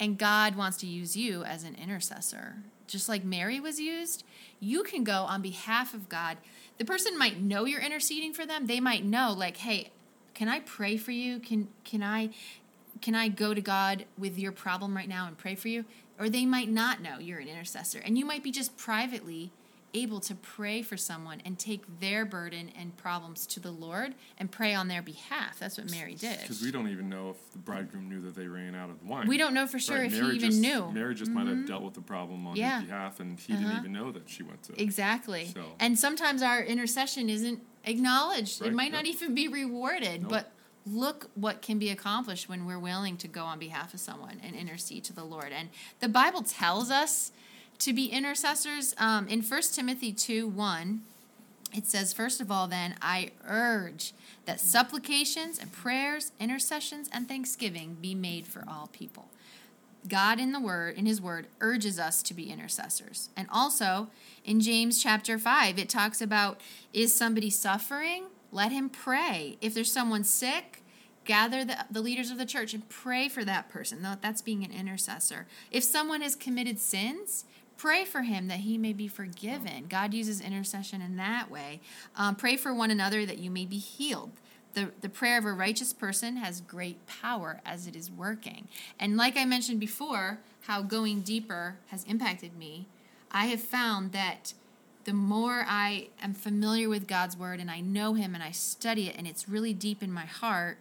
And 0.00 0.18
God 0.18 0.56
wants 0.56 0.76
to 0.78 0.86
use 0.86 1.16
you 1.16 1.42
as 1.42 1.64
an 1.64 1.74
intercessor. 1.74 2.56
Just 2.86 3.08
like 3.08 3.24
Mary 3.24 3.60
was 3.60 3.80
used, 3.80 4.24
you 4.60 4.82
can 4.82 5.04
go 5.04 5.24
on 5.24 5.42
behalf 5.42 5.92
of 5.92 6.08
God. 6.08 6.38
The 6.78 6.84
person 6.84 7.18
might 7.18 7.40
know 7.40 7.64
you're 7.64 7.80
interceding 7.80 8.32
for 8.32 8.46
them. 8.46 8.66
They 8.66 8.80
might 8.80 9.04
know 9.04 9.34
like, 9.36 9.58
"Hey, 9.58 9.90
can 10.34 10.48
I 10.48 10.60
pray 10.60 10.96
for 10.96 11.10
you? 11.10 11.40
Can 11.40 11.68
can 11.84 12.02
I 12.02 12.30
can 13.00 13.14
I 13.14 13.28
go 13.28 13.54
to 13.54 13.60
God 13.60 14.04
with 14.16 14.38
your 14.38 14.52
problem 14.52 14.96
right 14.96 15.08
now 15.08 15.26
and 15.26 15.36
pray 15.36 15.54
for 15.54 15.68
you?" 15.68 15.84
Or 16.18 16.28
they 16.28 16.46
might 16.46 16.68
not 16.68 17.00
know 17.00 17.18
you're 17.18 17.38
an 17.38 17.48
intercessor. 17.48 17.98
And 18.00 18.18
you 18.18 18.24
might 18.24 18.42
be 18.42 18.50
just 18.50 18.76
privately 18.76 19.52
able 19.94 20.20
to 20.20 20.34
pray 20.34 20.82
for 20.82 20.98
someone 20.98 21.40
and 21.46 21.58
take 21.58 21.82
their 22.00 22.26
burden 22.26 22.70
and 22.78 22.94
problems 22.98 23.46
to 23.46 23.58
the 23.58 23.70
Lord 23.70 24.14
and 24.36 24.50
pray 24.50 24.74
on 24.74 24.88
their 24.88 25.00
behalf. 25.00 25.58
That's 25.58 25.78
what 25.78 25.90
Mary 25.90 26.14
did. 26.14 26.40
Because 26.42 26.60
we 26.60 26.70
don't 26.70 26.88
even 26.90 27.08
know 27.08 27.30
if 27.30 27.52
the 27.52 27.58
bridegroom 27.58 28.06
knew 28.06 28.20
that 28.20 28.34
they 28.34 28.46
ran 28.48 28.74
out 28.74 28.90
of 28.90 29.02
wine. 29.02 29.26
We 29.26 29.38
don't 29.38 29.54
know 29.54 29.66
for 29.66 29.78
sure 29.78 29.96
Right, 29.96 30.12
if 30.12 30.12
Mary 30.12 30.30
he 30.32 30.36
even 30.36 30.50
just, 30.50 30.60
knew. 30.60 30.80
Mm-hmm. 30.82 30.94
Mary 30.94 31.14
just 31.14 31.30
might 31.30 31.46
have 31.46 31.66
dealt 31.66 31.82
with 31.84 31.94
the 31.94 32.02
problem 32.02 32.46
on 32.46 32.54
Yeah. 32.56 32.80
his 32.80 32.88
behalf, 32.90 33.18
and 33.20 33.40
he 33.40 33.54
didn't 33.54 33.66
Uh-huh. 33.68 33.78
even 33.78 33.92
know 33.92 34.12
that 34.12 34.28
she 34.28 34.42
went 34.42 34.62
to. 34.64 34.80
Exactly. 34.82 35.46
So- 35.54 35.74
And 35.80 35.98
sometimes 35.98 36.42
our 36.42 36.62
intercession 36.62 37.30
isn't 37.30 37.62
acknowledged. 37.84 38.60
Right, 38.60 38.70
It 38.70 38.74
might 38.74 38.92
not 38.92 39.06
even 39.06 39.34
be 39.34 39.48
rewarded. 39.48 40.22
Nope. 40.22 40.30
But 40.30 40.52
look 40.86 41.30
what 41.34 41.62
can 41.62 41.78
be 41.78 41.90
accomplished 41.90 42.48
when 42.48 42.66
we're 42.66 42.78
willing 42.78 43.16
to 43.18 43.28
go 43.28 43.44
on 43.44 43.58
behalf 43.58 43.94
of 43.94 44.00
someone 44.00 44.40
and 44.42 44.54
intercede 44.54 45.04
to 45.04 45.12
the 45.12 45.24
Lord. 45.24 45.52
And 45.52 45.68
the 46.00 46.08
Bible 46.08 46.42
tells 46.42 46.90
us 46.90 47.32
to 47.80 47.92
be 47.92 48.06
intercessors. 48.06 48.94
Um, 48.98 49.28
in 49.28 49.42
1 49.42 49.62
Timothy 49.74 50.12
2 50.12 50.48
1, 50.48 51.02
it 51.74 51.86
says, 51.86 52.12
First 52.12 52.40
of 52.40 52.50
all, 52.50 52.66
then, 52.66 52.94
I 53.02 53.32
urge 53.46 54.12
that 54.46 54.60
supplications 54.60 55.58
and 55.58 55.70
prayers, 55.70 56.32
intercessions, 56.40 57.08
and 57.12 57.28
thanksgiving 57.28 57.98
be 58.00 58.14
made 58.14 58.46
for 58.46 58.64
all 58.66 58.88
people. 58.92 59.28
God 60.06 60.38
in 60.38 60.52
the 60.52 60.60
word 60.60 60.96
in 60.96 61.06
his 61.06 61.20
word 61.20 61.46
urges 61.60 61.98
us 61.98 62.22
to 62.22 62.34
be 62.34 62.50
intercessors. 62.50 63.30
And 63.36 63.48
also 63.52 64.08
in 64.44 64.60
James 64.60 65.02
chapter 65.02 65.38
5 65.38 65.78
it 65.78 65.88
talks 65.88 66.20
about 66.20 66.60
is 66.92 67.14
somebody 67.14 67.50
suffering? 67.50 68.24
Let 68.52 68.72
him 68.72 68.88
pray. 68.88 69.58
If 69.60 69.74
there's 69.74 69.92
someone 69.92 70.24
sick, 70.24 70.82
gather 71.24 71.64
the, 71.64 71.84
the 71.90 72.00
leaders 72.00 72.30
of 72.30 72.38
the 72.38 72.46
church 72.46 72.72
and 72.74 72.88
pray 72.88 73.28
for 73.28 73.44
that 73.44 73.68
person. 73.68 74.06
That's 74.20 74.42
being 74.42 74.64
an 74.64 74.72
intercessor. 74.72 75.46
If 75.70 75.84
someone 75.84 76.22
has 76.22 76.34
committed 76.34 76.78
sins, 76.78 77.44
pray 77.76 78.04
for 78.04 78.22
him 78.22 78.48
that 78.48 78.60
he 78.60 78.78
may 78.78 78.92
be 78.92 79.08
forgiven. 79.08 79.86
God 79.88 80.14
uses 80.14 80.40
intercession 80.40 81.02
in 81.02 81.16
that 81.16 81.50
way. 81.50 81.80
Um, 82.16 82.34
pray 82.34 82.56
for 82.56 82.72
one 82.74 82.90
another 82.90 83.26
that 83.26 83.38
you 83.38 83.50
may 83.50 83.66
be 83.66 83.78
healed. 83.78 84.32
The, 84.74 84.90
the 85.00 85.08
prayer 85.08 85.38
of 85.38 85.44
a 85.44 85.52
righteous 85.52 85.92
person 85.92 86.36
has 86.36 86.60
great 86.60 87.06
power 87.06 87.60
as 87.64 87.86
it 87.86 87.94
is 87.94 88.10
working. 88.10 88.68
And 88.98 89.16
like 89.16 89.36
I 89.36 89.44
mentioned 89.44 89.80
before, 89.80 90.38
how 90.62 90.82
going 90.82 91.20
deeper 91.20 91.76
has 91.88 92.04
impacted 92.04 92.56
me, 92.56 92.86
I 93.30 93.46
have 93.46 93.60
found 93.60 94.12
that 94.12 94.54
the 95.08 95.14
more 95.14 95.64
I 95.66 96.08
am 96.22 96.34
familiar 96.34 96.90
with 96.90 97.08
God's 97.08 97.34
word 97.34 97.60
and 97.60 97.70
I 97.70 97.80
know 97.80 98.12
Him 98.12 98.34
and 98.34 98.44
I 98.44 98.50
study 98.50 99.08
it 99.08 99.16
and 99.16 99.26
it's 99.26 99.48
really 99.48 99.72
deep 99.72 100.02
in 100.02 100.12
my 100.12 100.26
heart, 100.26 100.76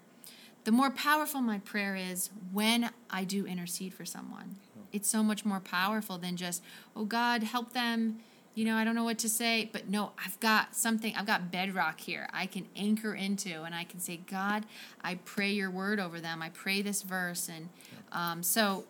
the 0.65 0.71
more 0.73 0.91
powerful 0.91 1.39
my 1.39 1.59
prayer 1.59 1.95
is 1.95 2.29
when 2.51 2.89
I 3.09 3.23
do 3.23 3.45
intercede 3.45 3.93
for 3.93 4.03
someone. 4.03 4.57
It's 4.91 5.07
so 5.07 5.23
much 5.23 5.45
more 5.45 5.61
powerful 5.61 6.17
than 6.17 6.35
just, 6.35 6.61
oh 6.93 7.05
God, 7.05 7.41
help 7.41 7.71
them. 7.71 8.19
You 8.53 8.65
know, 8.65 8.75
I 8.75 8.83
don't 8.83 8.95
know 8.95 9.05
what 9.05 9.17
to 9.19 9.29
say, 9.29 9.69
but 9.71 9.87
no, 9.87 10.11
I've 10.25 10.37
got 10.41 10.75
something, 10.75 11.15
I've 11.15 11.25
got 11.25 11.49
bedrock 11.49 12.01
here 12.01 12.27
I 12.33 12.47
can 12.47 12.65
anchor 12.75 13.13
into, 13.13 13.63
and 13.63 13.73
I 13.73 13.85
can 13.85 14.01
say, 14.01 14.19
God, 14.29 14.65
I 15.01 15.15
pray 15.23 15.51
your 15.51 15.71
word 15.71 16.01
over 16.01 16.19
them. 16.19 16.41
I 16.41 16.49
pray 16.49 16.81
this 16.81 17.01
verse. 17.01 17.47
And 17.47 17.69
um, 18.11 18.43
so 18.43 18.83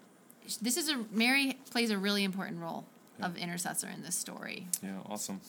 this 0.64 0.78
is 0.78 0.90
a, 0.90 1.06
Mary 1.12 1.60
plays 1.70 1.92
a 1.92 1.98
really 2.00 2.24
important 2.24 2.60
role 2.60 2.86
of 3.22 3.38
intercessor 3.38 3.88
in 3.88 4.02
this 4.04 4.16
story. 4.16 4.68
Yeah, 4.84 5.00
awesome. 5.10 5.42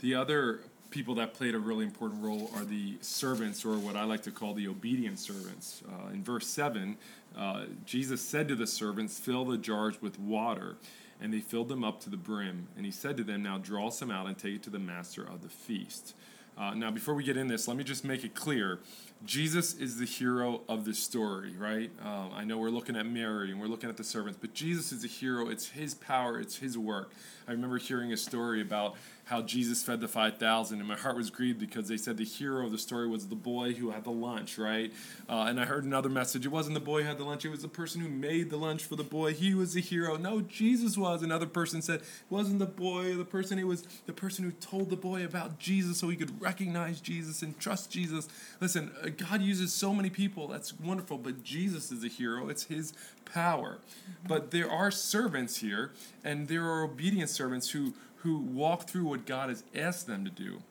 The 0.00 0.14
other 0.14 0.60
people 0.90 1.16
that 1.16 1.34
played 1.34 1.54
a 1.54 1.58
really 1.58 1.84
important 1.84 2.22
role 2.22 2.50
are 2.54 2.64
the 2.64 2.96
servants, 3.00 3.64
or 3.64 3.76
what 3.76 3.96
I 3.96 4.04
like 4.04 4.22
to 4.22 4.30
call 4.30 4.54
the 4.54 4.68
obedient 4.68 5.18
servants. 5.18 5.82
Uh, 5.88 6.12
in 6.12 6.22
verse 6.22 6.46
7, 6.46 6.96
uh, 7.36 7.64
Jesus 7.84 8.20
said 8.20 8.46
to 8.48 8.54
the 8.54 8.66
servants, 8.66 9.18
Fill 9.18 9.44
the 9.44 9.58
jars 9.58 10.00
with 10.00 10.18
water. 10.18 10.76
And 11.20 11.32
they 11.32 11.40
filled 11.40 11.68
them 11.68 11.84
up 11.84 12.00
to 12.02 12.10
the 12.10 12.16
brim. 12.16 12.68
And 12.76 12.84
he 12.84 12.92
said 12.92 13.16
to 13.16 13.24
them, 13.24 13.42
Now 13.42 13.58
draw 13.58 13.90
some 13.90 14.10
out 14.10 14.26
and 14.26 14.36
take 14.36 14.56
it 14.56 14.62
to 14.64 14.70
the 14.70 14.78
master 14.78 15.22
of 15.22 15.42
the 15.42 15.48
feast. 15.48 16.14
Uh, 16.56 16.72
now, 16.74 16.90
before 16.90 17.14
we 17.14 17.24
get 17.24 17.36
in 17.36 17.48
this, 17.48 17.66
let 17.66 17.76
me 17.76 17.84
just 17.84 18.04
make 18.04 18.24
it 18.24 18.34
clear. 18.34 18.78
Jesus 19.24 19.74
is 19.74 19.98
the 19.98 20.04
hero 20.04 20.60
of 20.68 20.84
this 20.84 20.98
story, 20.98 21.54
right? 21.58 21.90
Um, 22.04 22.30
I 22.34 22.44
know 22.44 22.58
we're 22.58 22.70
looking 22.70 22.94
at 22.94 23.06
Mary 23.06 23.50
and 23.50 23.60
we're 23.60 23.66
looking 23.66 23.88
at 23.88 23.96
the 23.96 24.04
servants, 24.04 24.38
but 24.40 24.54
Jesus 24.54 24.92
is 24.92 25.04
a 25.04 25.08
hero. 25.08 25.48
It's 25.48 25.68
his 25.68 25.94
power, 25.94 26.38
it's 26.38 26.56
his 26.56 26.76
work. 26.76 27.10
I 27.48 27.52
remember 27.52 27.78
hearing 27.78 28.12
a 28.12 28.16
story 28.16 28.60
about 28.60 28.96
how 29.24 29.40
Jesus 29.40 29.82
fed 29.82 30.00
the 30.00 30.08
5,000, 30.08 30.78
and 30.78 30.86
my 30.86 30.96
heart 30.96 31.16
was 31.16 31.30
grieved 31.30 31.58
because 31.58 31.88
they 31.88 31.96
said 31.96 32.18
the 32.18 32.24
hero 32.24 32.66
of 32.66 32.72
the 32.72 32.78
story 32.78 33.08
was 33.08 33.28
the 33.28 33.34
boy 33.34 33.72
who 33.72 33.90
had 33.90 34.04
the 34.04 34.10
lunch, 34.10 34.58
right? 34.58 34.92
Uh, 35.28 35.46
and 35.48 35.58
I 35.58 35.64
heard 35.64 35.84
another 35.84 36.10
message. 36.10 36.44
It 36.44 36.50
wasn't 36.50 36.74
the 36.74 36.80
boy 36.80 37.02
who 37.02 37.08
had 37.08 37.16
the 37.16 37.24
lunch, 37.24 37.44
it 37.44 37.48
was 37.48 37.62
the 37.62 37.68
person 37.68 38.02
who 38.02 38.08
made 38.08 38.50
the 38.50 38.58
lunch 38.58 38.84
for 38.84 38.96
the 38.96 39.04
boy. 39.04 39.32
He 39.32 39.54
was 39.54 39.72
the 39.72 39.80
hero. 39.80 40.16
No, 40.16 40.42
Jesus 40.42 40.98
was. 40.98 41.22
Another 41.22 41.46
person 41.46 41.80
said 41.80 42.00
it 42.00 42.06
wasn't 42.28 42.58
the 42.58 42.66
boy 42.66 43.14
the 43.14 43.24
person, 43.24 43.58
it 43.58 43.66
was 43.66 43.82
the 44.06 44.12
person 44.12 44.44
who 44.44 44.52
told 44.52 44.90
the 44.90 44.96
boy 44.96 45.24
about 45.24 45.58
Jesus 45.58 45.98
so 45.98 46.08
he 46.08 46.16
could 46.16 46.40
recognize 46.40 47.00
Jesus 47.00 47.40
and 47.42 47.58
trust 47.58 47.90
Jesus. 47.90 48.28
Listen, 48.60 48.90
uh, 49.02 49.08
God 49.08 49.40
uses 49.40 49.72
so 49.72 49.94
many 49.94 50.10
people. 50.10 50.48
That's 50.48 50.78
wonderful, 50.78 51.16
but 51.16 51.42
Jesus 51.42 51.90
is 51.90 52.04
a 52.04 52.08
hero. 52.08 52.48
It's 52.48 52.64
his 52.64 52.92
power. 53.24 53.78
But 54.26 54.50
there 54.50 54.70
are 54.70 54.90
servants 54.90 55.58
here, 55.58 55.92
and 56.22 56.48
there 56.48 56.64
are 56.64 56.82
obedient 56.82 57.30
servants 57.30 57.70
who 57.70 57.94
who 58.24 58.38
walk 58.38 58.88
through 58.88 59.04
what 59.04 59.26
God 59.26 59.48
has 59.50 59.62
asked 59.74 60.06
them 60.06 60.24
to 60.24 60.30
do. 60.30 60.62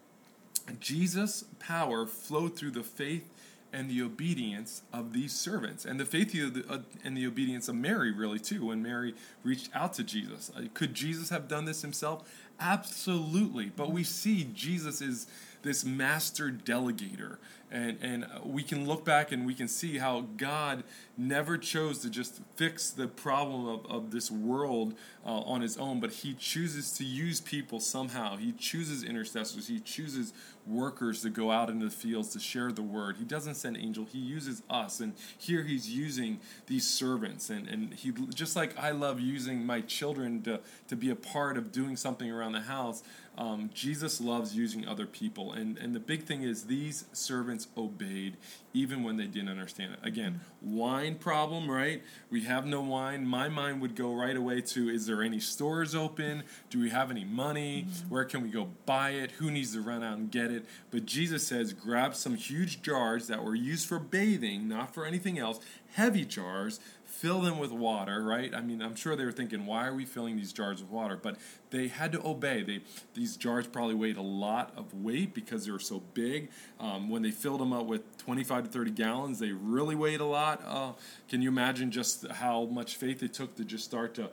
Jesus' 0.79 1.45
power 1.59 2.05
flowed 2.05 2.55
through 2.55 2.71
the 2.71 2.83
faith 2.83 3.29
and 3.71 3.89
the 3.89 4.01
obedience 4.03 4.83
of 4.91 5.13
these 5.13 5.33
servants, 5.33 5.83
and 5.83 5.99
the 5.99 6.05
faith 6.05 6.35
uh, 6.69 6.79
and 7.03 7.17
the 7.17 7.25
obedience 7.25 7.67
of 7.67 7.75
Mary, 7.75 8.11
really 8.11 8.37
too. 8.37 8.67
When 8.67 8.83
Mary 8.83 9.15
reached 9.43 9.69
out 9.73 9.93
to 9.93 10.03
Jesus, 10.03 10.51
Uh, 10.55 10.63
could 10.75 10.93
Jesus 10.93 11.29
have 11.29 11.47
done 11.47 11.65
this 11.65 11.81
himself? 11.81 12.29
Absolutely. 12.59 13.71
But 13.75 13.91
we 13.91 14.03
see 14.03 14.47
Jesus 14.53 15.01
is 15.01 15.25
this 15.63 15.83
master 15.83 16.51
delegator, 16.51 17.37
and 17.73 17.97
and 18.01 18.25
we 18.45 18.63
can 18.63 18.87
look 18.87 19.03
back 19.03 19.31
and 19.31 19.45
we 19.45 19.55
can 19.55 19.67
see 19.67 19.97
how 19.97 20.25
God 20.37 20.83
never 21.17 21.57
chose 21.57 21.99
to 21.99 22.09
just 22.09 22.41
fix 22.55 22.91
the 22.91 23.07
problem 23.07 23.67
of, 23.67 23.85
of 23.87 24.11
this 24.11 24.31
world 24.31 24.93
uh, 25.25 25.29
on 25.29 25.61
his 25.61 25.77
own, 25.77 25.99
but 25.99 26.11
he 26.11 26.33
chooses 26.33 26.91
to 26.93 27.03
use 27.03 27.41
people 27.41 27.79
somehow. 27.79 28.37
He 28.37 28.51
chooses 28.51 29.03
intercessors. 29.03 29.67
He 29.67 29.79
chooses 29.79 30.33
workers 30.65 31.21
to 31.23 31.29
go 31.29 31.51
out 31.51 31.69
into 31.69 31.85
the 31.85 31.91
fields 31.91 32.29
to 32.29 32.39
share 32.39 32.71
the 32.71 32.81
word. 32.81 33.17
He 33.17 33.25
doesn't 33.25 33.55
send 33.55 33.75
angel. 33.77 34.05
He 34.05 34.19
uses 34.19 34.61
us, 34.69 35.01
and 35.01 35.13
here 35.37 35.63
he's 35.63 35.89
using 35.89 36.39
these 36.67 36.87
servants, 36.87 37.49
and 37.49 37.67
and 37.67 37.93
he 37.93 38.11
just 38.33 38.55
like 38.55 38.77
I 38.77 38.91
love 38.91 39.19
using 39.19 39.65
my 39.65 39.81
children 39.81 40.41
to 40.43 40.61
to 40.87 40.95
be 40.95 41.09
a 41.09 41.15
part 41.15 41.57
of 41.57 41.71
doing 41.71 41.97
something 41.97 42.31
around 42.31 42.53
the 42.53 42.61
house. 42.61 43.03
um, 43.37 43.69
Jesus 43.73 44.21
loves 44.21 44.55
using 44.55 44.87
other 44.87 45.05
people. 45.05 45.53
And, 45.53 45.77
and 45.77 45.95
the 45.95 45.99
big 45.99 46.23
thing 46.23 46.43
is 46.43 46.65
these 46.65 47.05
servants 47.13 47.62
obeyed 47.77 48.37
even 48.73 49.03
when 49.03 49.17
they 49.17 49.25
didn't 49.25 49.49
understand 49.49 49.93
it. 49.93 49.99
Again, 50.07 50.41
wine 50.61 51.15
problem, 51.15 51.69
right? 51.69 52.01
We 52.29 52.43
have 52.43 52.65
no 52.65 52.81
wine. 52.81 53.25
My 53.25 53.49
mind 53.49 53.81
would 53.81 53.95
go 53.95 54.13
right 54.13 54.35
away 54.35 54.61
to 54.61 54.89
is 54.89 55.05
there 55.05 55.21
any 55.21 55.39
stores 55.39 55.93
open? 55.93 56.43
Do 56.69 56.79
we 56.79 56.89
have 56.89 57.11
any 57.11 57.23
money? 57.23 57.87
Mm-hmm. 57.87 58.09
Where 58.09 58.25
can 58.25 58.41
we 58.41 58.49
go 58.49 58.69
buy 58.85 59.11
it? 59.11 59.31
Who 59.31 59.51
needs 59.51 59.73
to 59.73 59.81
run 59.81 60.03
out 60.03 60.17
and 60.17 60.31
get 60.31 60.51
it? 60.51 60.65
But 60.91 61.05
Jesus 61.05 61.45
says 61.45 61.73
grab 61.73 62.15
some 62.15 62.35
huge 62.35 62.81
jars 62.81 63.27
that 63.27 63.43
were 63.43 63.55
used 63.55 63.87
for 63.87 63.99
bathing, 63.99 64.67
not 64.67 64.93
for 64.93 65.05
anything 65.05 65.37
else, 65.37 65.59
heavy 65.93 66.25
jars, 66.25 66.79
fill 67.23 67.39
them 67.39 67.57
with 67.57 67.71
water, 67.71 68.21
right? 68.21 68.53
I 68.53 68.59
mean, 68.59 68.81
I'm 68.81 68.95
sure 68.95 69.15
they 69.15 69.23
were 69.23 69.31
thinking, 69.31 69.65
why 69.65 69.87
are 69.87 69.93
we 69.93 70.03
filling 70.03 70.35
these 70.35 70.51
jars 70.51 70.81
with 70.81 70.91
water? 70.91 71.15
But 71.15 71.37
they 71.69 71.87
had 71.87 72.11
to 72.11 72.27
obey. 72.27 72.63
They 72.63 72.81
these 73.13 73.37
jars 73.37 73.65
probably 73.65 73.95
weighed 73.95 74.17
a 74.17 74.21
lot 74.21 74.73
of 74.75 74.93
weight 74.93 75.33
because 75.33 75.65
they 75.65 75.71
were 75.71 75.79
so 75.79 76.01
big. 76.13 76.49
Um, 76.81 77.09
when 77.09 77.21
they 77.21 77.31
filled 77.31 77.61
them 77.61 77.71
up 77.71 77.85
with 77.85 78.17
25 78.17 78.65
to 78.65 78.69
30 78.69 78.91
gallons, 78.91 79.39
they 79.39 79.53
really 79.53 79.95
weighed 79.95 80.19
a 80.19 80.25
lot. 80.25 80.61
Uh, 80.67 80.91
can 81.29 81.41
you 81.41 81.47
imagine 81.47 81.91
just 81.91 82.27
how 82.27 82.65
much 82.65 82.97
faith 82.97 83.23
it 83.23 83.33
took 83.33 83.55
to 83.55 83.63
just 83.63 83.85
start 83.85 84.15
to 84.15 84.29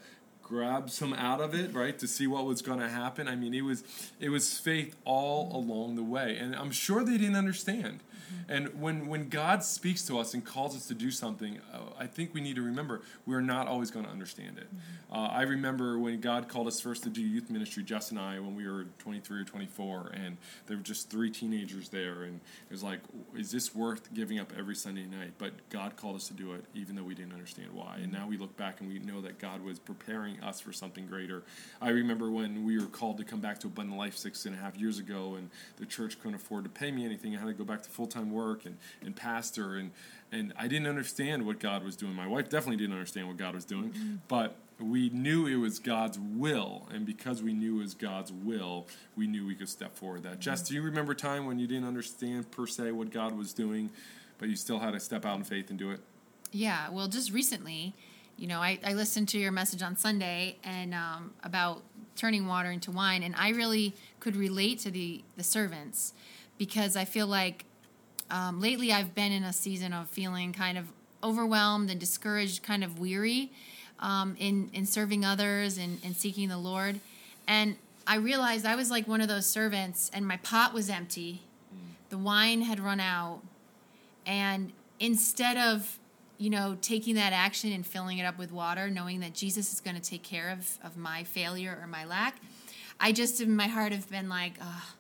grab 0.51 0.91
some 0.91 1.13
out 1.15 1.41
of 1.41 1.55
it, 1.55 1.73
right, 1.73 1.97
to 2.01 2.09
see 2.09 2.27
what 2.27 2.45
was 2.45 2.61
going 2.61 2.81
to 2.81 2.89
happen? 2.89 3.29
I 3.29 3.37
mean, 3.37 3.55
it 3.55 3.63
was 3.63 3.85
it 4.19 4.31
was 4.31 4.59
faith 4.59 4.97
all 5.05 5.57
along 5.57 5.95
the 5.95 6.03
way, 6.03 6.37
and 6.37 6.57
I'm 6.57 6.73
sure 6.73 7.05
they 7.05 7.17
didn't 7.17 7.37
understand. 7.37 8.01
And 8.49 8.81
when, 8.81 9.07
when 9.07 9.29
God 9.29 9.63
speaks 9.63 10.05
to 10.07 10.19
us 10.19 10.35
and 10.35 10.45
calls 10.45 10.77
us 10.77 10.87
to 10.89 10.95
do 10.95 11.13
something, 11.13 11.61
uh, 11.73 11.79
I 11.99 12.07
think 12.07 12.35
we 12.35 12.41
need 12.41 12.57
to 12.57 12.63
remember 12.63 13.03
we're 13.27 13.41
not 13.41 13.69
always 13.69 13.91
going 13.91 14.05
to 14.05 14.11
understand 14.11 14.59
it. 14.59 14.67
Mm-hmm. 14.67 15.15
Uh, 15.15 15.29
I 15.29 15.43
remember 15.43 15.99
when 15.99 16.21
God 16.21 16.49
called 16.49 16.67
us 16.67 16.81
first 16.81 17.03
to 17.05 17.11
do 17.11 17.21
youth 17.21 17.51
ministry, 17.51 17.83
Jess 17.83 18.11
and 18.11 18.19
I, 18.19 18.39
when 18.41 18.57
we 18.57 18.69
were 18.69 18.87
23 18.99 19.41
or 19.41 19.45
24, 19.45 20.13
and 20.15 20.37
there 20.67 20.77
were 20.77 20.83
just 20.83 21.11
three 21.11 21.31
teenagers 21.31 21.89
there, 21.89 22.23
and 22.25 22.41
it 22.69 22.73
was 22.73 22.83
like, 22.83 23.01
is 23.37 23.51
this 23.51 23.75
worth 23.75 24.13
giving 24.15 24.39
up 24.39 24.53
every 24.59 24.75
Sunday 24.75 25.07
night? 25.07 25.33
But 25.39 25.53
God 25.71 25.97
called 25.97 26.17
us 26.17 26.29
to 26.29 26.35
do 26.35 26.53
it, 26.55 26.65
even 26.75 26.97
though 26.97 27.05
we 27.05 27.15
didn't 27.15 27.33
understand 27.33 27.69
why. 27.73 27.99
And 28.03 28.13
now 28.13 28.27
we 28.27 28.37
look 28.37 28.57
back 28.57 28.81
and 28.81 28.89
we 28.89 28.99
know 28.99 29.21
that 29.21 29.39
God 29.39 29.63
was 29.63 29.79
preparing 29.79 30.40
us 30.43 30.61
for 30.61 30.73
something 30.73 31.07
greater. 31.07 31.43
I 31.81 31.91
remember 31.91 32.31
when 32.31 32.65
we 32.65 32.79
were 32.79 32.87
called 32.87 33.19
to 33.19 33.25
come 33.25 33.41
back 33.41 33.59
to 33.61 33.67
Abundant 33.67 33.99
Life 33.99 34.17
six 34.17 34.47
and 34.47 34.55
a 34.55 34.59
half 34.59 34.77
years 34.77 34.99
ago, 34.99 35.35
and 35.37 35.51
the 35.77 35.87
church 35.87 36.19
couldn't 36.19 36.37
afford 36.37 36.65
to 36.65 36.71
pay 36.71 36.91
me 36.91 37.05
anything. 37.05 37.37
I 37.37 37.41
had 37.41 37.47
to 37.47 37.55
go 37.55 37.65
back 37.65 37.83
to 37.83 37.91
full 37.91 38.07
time 38.07 38.31
work 38.31 38.67
and, 38.67 38.77
and 39.03 39.15
pastor 39.15 39.77
and 39.77 39.91
and 40.33 40.53
I 40.57 40.69
didn't 40.69 40.87
understand 40.87 41.45
what 41.45 41.59
God 41.59 41.83
was 41.83 41.97
doing. 41.97 42.15
My 42.15 42.27
wife 42.27 42.49
definitely 42.49 42.77
didn't 42.77 42.93
understand 42.93 43.27
what 43.27 43.37
God 43.37 43.55
was 43.55 43.65
doing, 43.65 43.91
mm-hmm. 43.91 44.17
but 44.29 44.57
we 44.79 45.11
knew 45.11 45.47
it 45.47 45.57
was 45.57 45.79
God's 45.79 46.19
will, 46.19 46.89
and 46.93 47.05
because 47.05 47.43
we 47.43 47.53
knew 47.53 47.81
it 47.81 47.83
was 47.83 47.95
God's 47.95 48.33
will, 48.33 48.87
we 49.17 49.27
knew 49.27 49.47
we 49.47 49.55
could 49.55 49.69
step 49.69 49.97
forward. 49.97 50.23
That 50.23 50.33
mm-hmm. 50.33 50.41
Jess, 50.41 50.63
do 50.63 50.75
you 50.75 50.83
remember 50.83 51.13
a 51.13 51.17
time 51.17 51.47
when 51.47 51.59
you 51.59 51.67
didn't 51.67 51.87
understand 51.87 52.51
per 52.51 52.67
se 52.67 52.93
what 52.93 53.11
God 53.11 53.37
was 53.37 53.53
doing, 53.53 53.91
but 54.39 54.49
you 54.49 54.57
still 54.57 54.79
had 54.79 54.93
to 54.93 55.01
step 55.01 55.27
out 55.27 55.37
in 55.37 55.45
faith 55.45 55.71
and 55.71 55.79
do 55.79 55.91
it? 55.91 56.01
Yeah, 56.53 56.91
well, 56.91 57.09
just 57.09 57.33
recently, 57.33 57.95
you 58.41 58.47
know, 58.47 58.61
I, 58.61 58.79
I 58.83 58.95
listened 58.95 59.29
to 59.29 59.39
your 59.39 59.53
message 59.53 59.83
on 59.83 59.97
Sunday 59.99 60.57
and 60.65 60.95
um, 60.95 61.35
about 61.45 61.83
turning 62.17 62.47
water 62.47 62.71
into 62.71 62.91
wine, 62.91 63.23
and 63.23 63.37
I 63.37 63.51
really 63.51 63.93
could 64.19 64.35
relate 64.35 64.79
to 64.81 64.91
the 64.91 65.23
the 65.37 65.45
servants 65.45 66.15
because 66.57 66.97
I 66.97 67.05
feel 67.05 67.27
like 67.27 67.67
um, 68.31 68.61
lately, 68.61 68.93
I've 68.93 69.15
been 69.15 69.31
in 69.31 69.43
a 69.43 69.53
season 69.53 69.93
of 69.93 70.09
feeling 70.09 70.55
kind 70.55 70.79
of 70.79 70.87
overwhelmed 71.23 71.91
and 71.91 72.01
discouraged, 72.01 72.63
kind 72.63 72.83
of 72.83 72.99
weary 72.99 73.53
um, 73.99 74.37
in 74.39 74.71
in 74.73 74.87
serving 74.87 75.23
others 75.23 75.77
and, 75.77 75.99
and 76.03 76.17
seeking 76.17 76.49
the 76.49 76.59
Lord. 76.59 77.01
And 77.47 77.77
I 78.07 78.17
realized 78.17 78.65
I 78.65 78.75
was 78.75 78.91
like 78.91 79.07
one 79.07 79.21
of 79.21 79.29
those 79.29 79.47
servants, 79.47 80.11
and 80.15 80.27
my 80.27 80.39
pot 80.39 80.73
was 80.73 80.89
empty. 80.89 81.43
The 82.09 82.17
wine 82.17 82.63
had 82.63 82.81
run 82.81 83.01
out, 83.01 83.41
and 84.25 84.73
instead 84.99 85.59
of 85.59 86.00
you 86.41 86.51
know 86.51 86.77
taking 86.81 87.15
that 87.15 87.33
action 87.33 87.71
and 87.71 87.87
filling 87.87 88.19
it 88.19 88.25
up 88.25 88.39
with 88.39 88.51
water, 88.51 88.91
knowing 88.91 89.21
that 89.21 89.35
Jesus 89.35 89.73
is 89.73 89.81
going 89.81 89.95
to 89.95 90.03
take 90.03 90.23
care 90.23 90.51
of 90.51 90.79
of 90.83 90.97
my 90.97 91.23
failure 91.23 91.79
or 91.81 91.87
my 91.87 92.05
lack, 92.05 92.41
I 92.99 93.13
just 93.13 93.41
in 93.41 93.55
my 93.55 93.69
heart 93.69 93.93
have 93.93 94.11
been 94.11 94.29
like, 94.29 94.55
oh, 94.61 94.95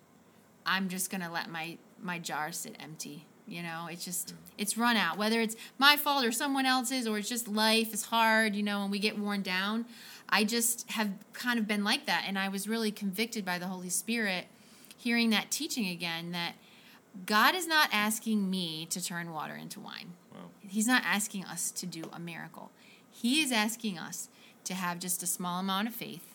I'm 0.64 0.88
just 0.88 1.10
going 1.10 1.22
to 1.22 1.30
let 1.30 1.50
my 1.50 1.78
my 2.00 2.18
jar 2.18 2.52
sit 2.52 2.76
empty 2.78 3.26
you 3.50 3.64
know? 3.64 3.88
It's 3.90 4.04
just 4.04 4.28
mm. 4.28 4.36
it's 4.56 4.78
run 4.78 4.96
out. 4.96 5.18
Whether 5.18 5.40
it's 5.40 5.56
my 5.76 5.96
fault 5.96 6.24
or 6.24 6.32
someone 6.32 6.64
else's 6.66 7.06
or 7.06 7.18
it's 7.18 7.28
just 7.28 7.48
life 7.48 7.92
is 7.92 8.04
hard 8.04 8.54
you 8.54 8.62
know 8.62 8.82
and 8.82 8.90
we 8.90 8.98
get 8.98 9.18
worn 9.18 9.42
down 9.42 9.84
i 10.28 10.44
just 10.44 10.88
have 10.92 11.10
kind 11.32 11.58
of 11.58 11.66
been 11.66 11.84
like 11.84 12.06
that. 12.06 12.24
And 12.26 12.38
i 12.38 12.48
was 12.48 12.68
really 12.68 12.92
convicted 12.92 13.44
by 13.44 13.58
the 13.58 13.66
holy 13.66 13.90
spirit 13.90 14.46
hearing 14.96 15.30
that 15.30 15.50
teaching 15.50 15.88
again 15.88 16.30
that 16.30 16.54
god 17.26 17.54
is 17.54 17.66
not 17.66 17.88
asking 17.92 18.48
me 18.48 18.86
to 18.86 19.04
turn 19.04 19.32
water 19.32 19.54
into 19.54 19.80
wine 19.80 20.12
wow. 20.40 20.68
he's 20.68 20.86
not 20.86 21.02
asking 21.04 21.44
us 21.44 21.70
to 21.70 21.86
do 21.86 22.04
a 22.12 22.18
miracle 22.18 22.70
he 23.10 23.40
is 23.40 23.52
asking 23.52 23.98
us 23.98 24.28
to 24.64 24.74
have 24.74 24.98
just 24.98 25.22
a 25.22 25.26
small 25.26 25.60
amount 25.60 25.88
of 25.88 25.94
faith 25.94 26.30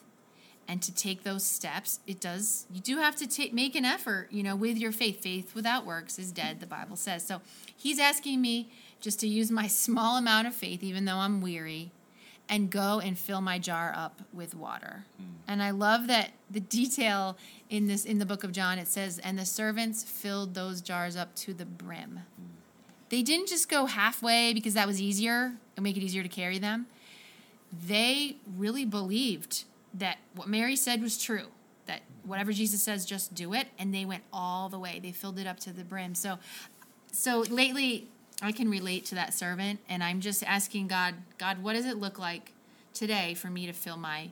and 0.68 0.82
to 0.82 0.94
take 0.94 1.24
those 1.24 1.44
steps 1.44 2.00
it 2.08 2.20
does 2.20 2.65
you 2.72 2.82
do 2.82 2.98
have 2.98 3.15
to 3.15 3.28
take 3.28 3.54
make 3.54 3.76
an 3.76 3.86
effort 3.86 4.28
you 4.32 4.44
know 4.44 4.56
with 4.56 4.78
your 4.78 4.91
faith 4.91 5.22
faith 5.22 5.56
without 5.56 5.86
works 5.86 6.18
is 6.18 6.32
dead 6.32 6.60
the 6.60 6.65
bible 6.65 6.96
says 6.96 7.26
so 7.26 7.41
he's 7.76 8.00
asking 8.00 8.41
me 8.41 8.70
just 9.02 9.20
to 9.20 9.28
use 9.28 9.52
my 9.52 9.68
small 9.86 10.18
amount 10.18 10.48
of 10.48 10.54
faith 10.54 10.84
even 10.84 11.06
though 11.06 11.18
i'm 11.18 11.41
weary 11.41 11.91
and 12.48 12.70
go 12.70 13.00
and 13.00 13.18
fill 13.18 13.41
my 13.41 13.58
jar 13.58 13.91
up 13.96 14.22
with 14.34 14.56
water 14.56 15.06
mm. 15.22 15.26
and 15.48 15.62
i 15.62 15.72
love 15.72 16.08
that 16.08 16.32
the 16.50 16.60
detail 16.60 17.38
in 17.70 17.88
this 17.88 18.06
in 18.06 18.20
the 18.20 18.26
book 18.26 18.44
of 18.44 18.52
john 18.52 18.78
it 18.78 18.88
says 18.88 19.20
and 19.20 19.38
the 19.38 19.46
servants 19.46 20.04
filled 20.04 20.54
those 20.54 20.82
jars 20.82 21.15
up 21.15 21.34
to 21.36 21.54
the 21.54 21.65
brim 21.65 22.22
mm. 22.39 22.55
They 23.15 23.21
didn't 23.21 23.47
just 23.47 23.69
go 23.69 23.86
halfway 23.86 24.54
because 24.54 24.73
that 24.73 24.86
was 24.86 24.99
easier 24.99 25.54
and 25.75 25.84
make 25.84 25.95
it 25.95 26.04
easier 26.04 26.23
to 26.23 26.30
carry 26.30 26.60
them 26.60 26.86
they 27.88 28.38
really 28.58 28.86
believed 28.86 29.63
that 29.93 30.17
what 30.36 30.47
Mary 30.47 30.75
said 30.75 31.01
was 31.01 31.21
true. 31.21 31.47
That 31.86 32.01
whatever 32.23 32.51
Jesus 32.51 32.82
says, 32.82 33.06
just 33.06 33.34
do 33.34 33.54
it, 33.54 33.67
and 33.78 33.93
they 33.93 34.06
went 34.06 34.23
all 34.34 34.69
the 34.69 34.80
way. 34.80 34.99
They 35.01 35.12
filled 35.12 35.39
it 35.39 35.47
up 35.47 35.60
to 35.62 35.73
the 35.73 35.84
brim. 35.84 36.15
So, 36.15 36.39
so 37.12 37.41
lately, 37.41 38.08
I 38.41 38.51
can 38.51 38.69
relate 38.69 39.06
to 39.06 39.15
that 39.15 39.34
servant, 39.34 39.80
and 39.88 40.04
I'm 40.04 40.19
just 40.19 40.43
asking 40.43 40.88
God, 40.88 41.15
God, 41.38 41.62
what 41.62 41.73
does 41.73 41.86
it 41.86 41.97
look 41.97 42.17
like 42.17 42.54
today 42.93 43.34
for 43.34 43.49
me 43.49 43.65
to 43.67 43.73
fill 43.73 43.97
my 43.97 44.30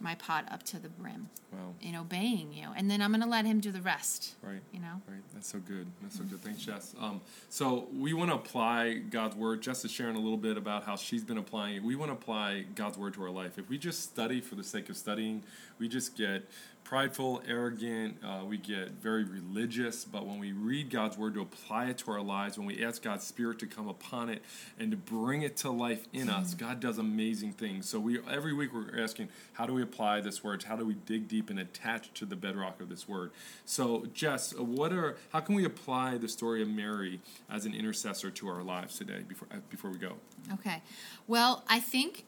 my 0.00 0.14
pot 0.16 0.46
up 0.50 0.62
to 0.64 0.78
the 0.78 0.88
brim. 0.88 1.28
Wow. 1.52 1.74
In 1.80 1.96
obeying 1.96 2.52
you. 2.52 2.68
And 2.76 2.90
then 2.90 3.00
I'm 3.00 3.10
going 3.10 3.22
to 3.22 3.28
let 3.28 3.46
him 3.46 3.60
do 3.60 3.72
the 3.72 3.80
rest. 3.80 4.34
Right. 4.42 4.60
You 4.72 4.80
know? 4.80 5.00
Right. 5.08 5.22
That's 5.32 5.48
so 5.48 5.58
good. 5.58 5.86
That's 6.02 6.18
so 6.18 6.24
good. 6.24 6.40
Thanks, 6.40 6.64
Jess. 6.64 6.94
Um, 7.00 7.20
so 7.48 7.88
we 7.94 8.12
want 8.12 8.30
to 8.30 8.36
apply 8.36 8.94
God's 8.94 9.34
word. 9.36 9.62
Jess 9.62 9.84
is 9.84 9.90
sharing 9.90 10.16
a 10.16 10.20
little 10.20 10.36
bit 10.36 10.56
about 10.56 10.84
how 10.84 10.96
she's 10.96 11.24
been 11.24 11.38
applying 11.38 11.76
it. 11.76 11.82
We 11.82 11.96
want 11.96 12.10
to 12.10 12.14
apply 12.14 12.64
God's 12.74 12.98
word 12.98 13.14
to 13.14 13.22
our 13.22 13.30
life. 13.30 13.58
If 13.58 13.68
we 13.68 13.78
just 13.78 14.02
study 14.02 14.40
for 14.40 14.56
the 14.56 14.64
sake 14.64 14.88
of 14.90 14.96
studying, 14.96 15.42
we 15.78 15.88
just 15.88 16.16
get 16.16 16.48
prideful, 16.88 17.42
arrogant, 17.46 18.16
uh, 18.24 18.42
we 18.46 18.56
get 18.56 18.92
very 18.92 19.22
religious. 19.22 20.06
But 20.06 20.26
when 20.26 20.38
we 20.38 20.52
read 20.52 20.88
God's 20.88 21.18
word 21.18 21.34
to 21.34 21.42
apply 21.42 21.90
it 21.90 21.98
to 21.98 22.12
our 22.12 22.22
lives, 22.22 22.56
when 22.56 22.66
we 22.66 22.82
ask 22.82 23.02
God's 23.02 23.26
Spirit 23.26 23.58
to 23.58 23.66
come 23.66 23.88
upon 23.88 24.30
it 24.30 24.42
and 24.78 24.90
to 24.90 24.96
bring 24.96 25.42
it 25.42 25.54
to 25.58 25.70
life 25.70 26.06
in 26.14 26.30
us, 26.30 26.54
mm-hmm. 26.54 26.66
God 26.66 26.80
does 26.80 26.96
amazing 26.96 27.52
things. 27.52 27.86
So 27.86 28.00
we 28.00 28.20
every 28.30 28.54
week 28.54 28.72
we're 28.72 28.98
asking, 28.98 29.28
how 29.52 29.66
do 29.66 29.74
we 29.74 29.82
apply 29.82 30.22
this 30.22 30.42
word? 30.42 30.62
How 30.62 30.76
do 30.76 30.86
we 30.86 30.94
dig 30.94 31.28
deep 31.28 31.50
and 31.50 31.58
attach 31.58 32.10
to 32.14 32.24
the 32.24 32.36
bedrock 32.36 32.80
of 32.80 32.88
this 32.88 33.06
word? 33.06 33.32
So 33.66 34.06
Jess, 34.14 34.54
what 34.56 34.90
are 34.94 35.18
how 35.30 35.40
can 35.40 35.56
we 35.56 35.66
apply 35.66 36.16
the 36.16 36.28
story 36.28 36.62
of 36.62 36.68
Mary 36.68 37.20
as 37.50 37.66
an 37.66 37.74
intercessor 37.74 38.30
to 38.30 38.48
our 38.48 38.62
lives 38.62 38.96
today? 38.96 39.24
Before 39.28 39.48
uh, 39.52 39.56
before 39.68 39.90
we 39.90 39.98
go. 39.98 40.14
Okay, 40.54 40.80
well 41.26 41.64
I 41.68 41.80
think 41.80 42.24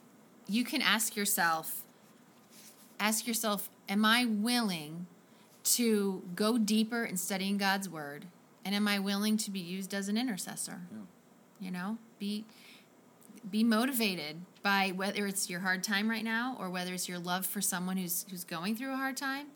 you 0.47 0.65
can 0.65 0.83
ask 0.83 1.17
yourself 1.17 1.83
ask 2.99 3.27
yourself 3.27 3.71
am 3.91 4.05
I 4.05 4.25
willing 4.25 5.07
to 5.65 6.23
go 6.35 6.57
deeper 6.57 7.05
in 7.05 7.17
studying 7.17 7.59
God's 7.59 7.89
word? 7.89 8.27
And 8.65 8.75
am 8.75 8.87
I 8.89 8.99
willing 8.99 9.37
to 9.39 9.51
be 9.51 9.59
used 9.59 9.93
as 9.93 10.09
an 10.09 10.17
intercessor? 10.17 10.81
Yeah. 10.91 10.99
You 11.61 11.71
know, 11.71 11.99
be 12.19 12.45
be 13.51 13.65
motivated 13.65 14.37
by 14.63 14.93
whether 14.95 15.27
it's 15.27 15.49
your 15.49 15.61
hard 15.61 15.83
time 15.83 16.11
right 16.11 16.25
now 16.25 16.57
or 16.61 16.69
whether 16.69 16.93
it's 16.93 17.09
your 17.09 17.19
love 17.19 17.47
for 17.47 17.61
someone 17.61 17.97
who's 17.97 18.25
who's 18.31 18.45
going 18.45 18.77
through 18.77 18.93
a 18.93 18.97
hard 18.97 19.17
time. 19.17 19.49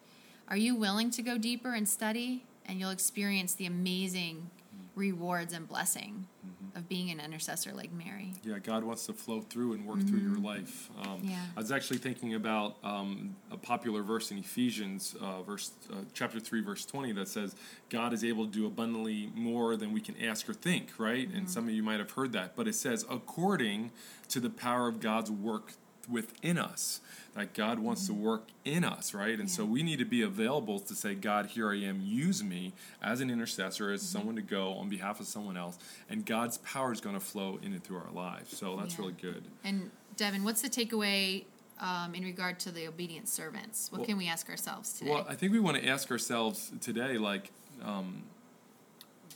Are 0.49 0.57
you 0.57 0.75
willing 0.75 1.11
to 1.11 1.23
go 1.23 1.39
deeper 1.39 1.73
and 1.75 1.89
study 1.89 2.45
and 2.67 2.81
you'll 2.81 2.91
experience 2.91 3.55
the 3.55 3.67
amazing 3.67 4.51
rewards 4.95 5.53
and 5.53 5.69
blessing 5.69 6.27
mm-hmm. 6.47 6.79
of 6.79 6.89
being 6.89 7.11
an 7.11 7.21
intercessor 7.21 7.73
like 7.73 7.93
Mary. 7.93 8.33
Yeah, 8.45 8.59
God 8.59 8.85
wants 8.85 9.07
to 9.07 9.13
flow 9.13 9.41
through 9.41 9.73
and 9.73 9.87
work 9.87 9.99
mm-hmm. 9.99 10.09
through 10.09 10.21
your 10.21 10.37
mm-hmm. 10.37 10.45
life. 10.45 10.91
Um, 11.03 11.21
yeah. 11.23 11.41
I 11.57 11.61
was 11.61 11.73
actually 11.73 11.99
thinking 11.99 12.35
about 12.35 12.77
um, 12.83 13.37
a 13.51 13.57
popular 13.57 14.03
verse 14.03 14.31
in 14.31 14.39
Ephesians, 14.39 15.17
uh, 15.21 15.43
verse 15.43 15.73
uh, 15.93 15.97
chapter 16.13 16.41
three, 16.41 16.61
verse 16.61 16.85
twenty, 16.87 17.13
that 17.13 17.29
says, 17.29 17.55
"God 17.91 18.13
is 18.13 18.25
able 18.25 18.47
to 18.47 18.53
do 18.53 18.67
abundantly 18.67 19.31
more 19.35 19.77
than 19.77 19.93
we 19.93 20.01
can 20.01 20.15
ask 20.23 20.49
or 20.49 20.55
think." 20.55 20.91
Right, 20.99 21.29
mm-hmm. 21.29 21.39
and 21.39 21.51
some 21.51 21.65
of 21.65 21.71
you 21.71 21.83
might 21.83 21.99
have 21.99 22.13
heard 22.13 22.33
that, 22.33 22.55
but 22.57 22.69
it 22.69 22.75
says, 22.75 23.05
"According 23.11 23.91
to 24.29 24.41
the 24.41 24.51
power 24.51 24.89
of 24.89 25.01
God's 25.01 25.31
work 25.31 25.73
within 26.09 26.59
us 26.59 27.01
that 27.35 27.53
God 27.53 27.79
wants 27.81 28.07
to 28.07 28.13
work 28.15 28.45
in 28.65 28.85
us, 28.85 29.13
right? 29.13 29.39
And 29.39 29.51
so 29.51 29.65
we 29.65 29.83
need 29.83 29.99
to 29.99 30.05
be 30.05 30.23
available 30.23 30.79
to 30.79 30.95
say, 30.95 31.15
God, 31.15 31.47
here 31.47 31.71
I 31.73 31.79
am, 31.81 32.01
use 32.05 32.45
me 32.45 32.73
as 33.03 33.21
an 33.21 33.29
intercessor, 33.29 33.91
as 33.91 34.03
someone 34.03 34.37
to 34.37 34.43
go 34.43 34.75
on 34.75 34.89
behalf 34.89 35.19
of 35.19 35.27
someone 35.27 35.57
else, 35.57 35.77
and 36.09 36.25
God's 36.25 36.59
power 36.59 36.93
is 36.93 37.01
going 37.01 37.17
to 37.17 37.25
flow 37.25 37.59
in 37.63 37.73
and 37.73 37.83
through 37.83 37.97
our 37.99 38.13
lives. 38.13 38.57
So 38.57 38.77
that's 38.77 38.95
Yeah. 38.95 39.01
really 39.01 39.15
good. 39.21 39.43
And 39.65 39.91
Devin, 40.17 40.45
what's 40.45 40.63
the 40.63 40.69
takeaway 40.71 41.45
um, 41.81 42.15
in 42.15 42.23
regard 42.23 42.61
to 42.61 42.71
the 42.71 42.87
obedient 42.87 43.29
servants? 43.29 43.91
What 43.91 43.99
Well- 43.99 44.07
can 44.07 44.17
we 44.17 44.29
ask 44.29 44.49
ourselves 44.49 44.93
today? 44.93 45.11
Well, 45.11 45.27
I 45.29 45.35
think 45.35 45.51
we 45.53 45.59
want 45.59 45.77
to 45.77 45.85
ask 45.89 46.09
ourselves 46.13 46.71
today, 46.81 47.19
like, 47.19 47.51
um, 47.83 48.23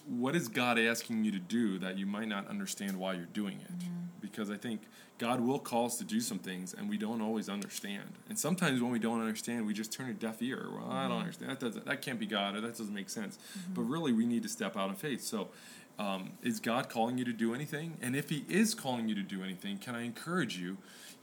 what 0.09 0.35
is 0.35 0.49
God 0.49 0.79
asking 0.79 1.25
you 1.25 1.33
to 1.33 1.39
do 1.39 1.79
that 1.79 1.99
you 1.99 2.07
might 2.07 2.29
not 2.29 2.49
understand 2.49 2.97
why 2.99 3.15
you're 3.15 3.27
doing 3.27 3.61
it? 3.61 3.79
Mm-hmm. 3.79 3.95
Because 4.21 4.51
I 4.51 4.57
think 4.57 4.83
God 5.19 5.41
will 5.41 5.59
call 5.59 5.87
us 5.87 5.99
to 5.99 6.05
do 6.05 6.21
some 6.21 6.39
things, 6.39 6.75
and 6.75 6.89
we 6.89 6.97
don't 6.97 7.21
always 7.21 7.49
understand. 7.49 8.13
And 8.29 8.39
sometimes 8.39 8.81
when 8.81 8.91
we 8.91 8.99
don't 8.99 9.21
understand, 9.21 9.67
we 9.67 9.75
just 9.75 9.93
turn 9.93 10.11
a 10.11 10.15
deaf 10.15 10.41
ear. 10.43 10.67
Well, 10.71 10.91
I 10.91 11.03
don't 11.03 11.13
mm-hmm. 11.13 11.21
understand. 11.21 11.51
That 11.51 11.61
doesn't. 11.61 11.85
That 11.87 12.03
can't 12.03 12.19
be 12.19 12.27
God, 12.27 12.57
or 12.57 12.61
that 12.61 12.77
doesn't 12.77 12.95
make 12.95 13.11
sense. 13.11 13.37
Mm-hmm. 13.37 13.75
But 13.75 13.83
really, 13.83 14.13
we 14.13 14.27
need 14.27 14.43
to 14.45 14.49
step 14.49 14.77
out 14.77 14.89
in 14.89 14.97
faith. 14.97 15.23
So. 15.23 15.49
Um, 16.01 16.35
is 16.45 16.61
God 16.61 16.89
calling 16.89 17.19
you 17.19 17.25
to 17.25 17.33
do 17.33 17.53
anything? 17.53 17.97
And 18.01 18.15
if 18.15 18.31
He 18.31 18.45
is 18.49 18.73
calling 18.73 19.09
you 19.09 19.17
to 19.17 19.23
do 19.25 19.43
anything, 19.43 19.79
can 19.79 19.97
I 19.97 20.03
encourage 20.03 20.57
you, 20.57 20.77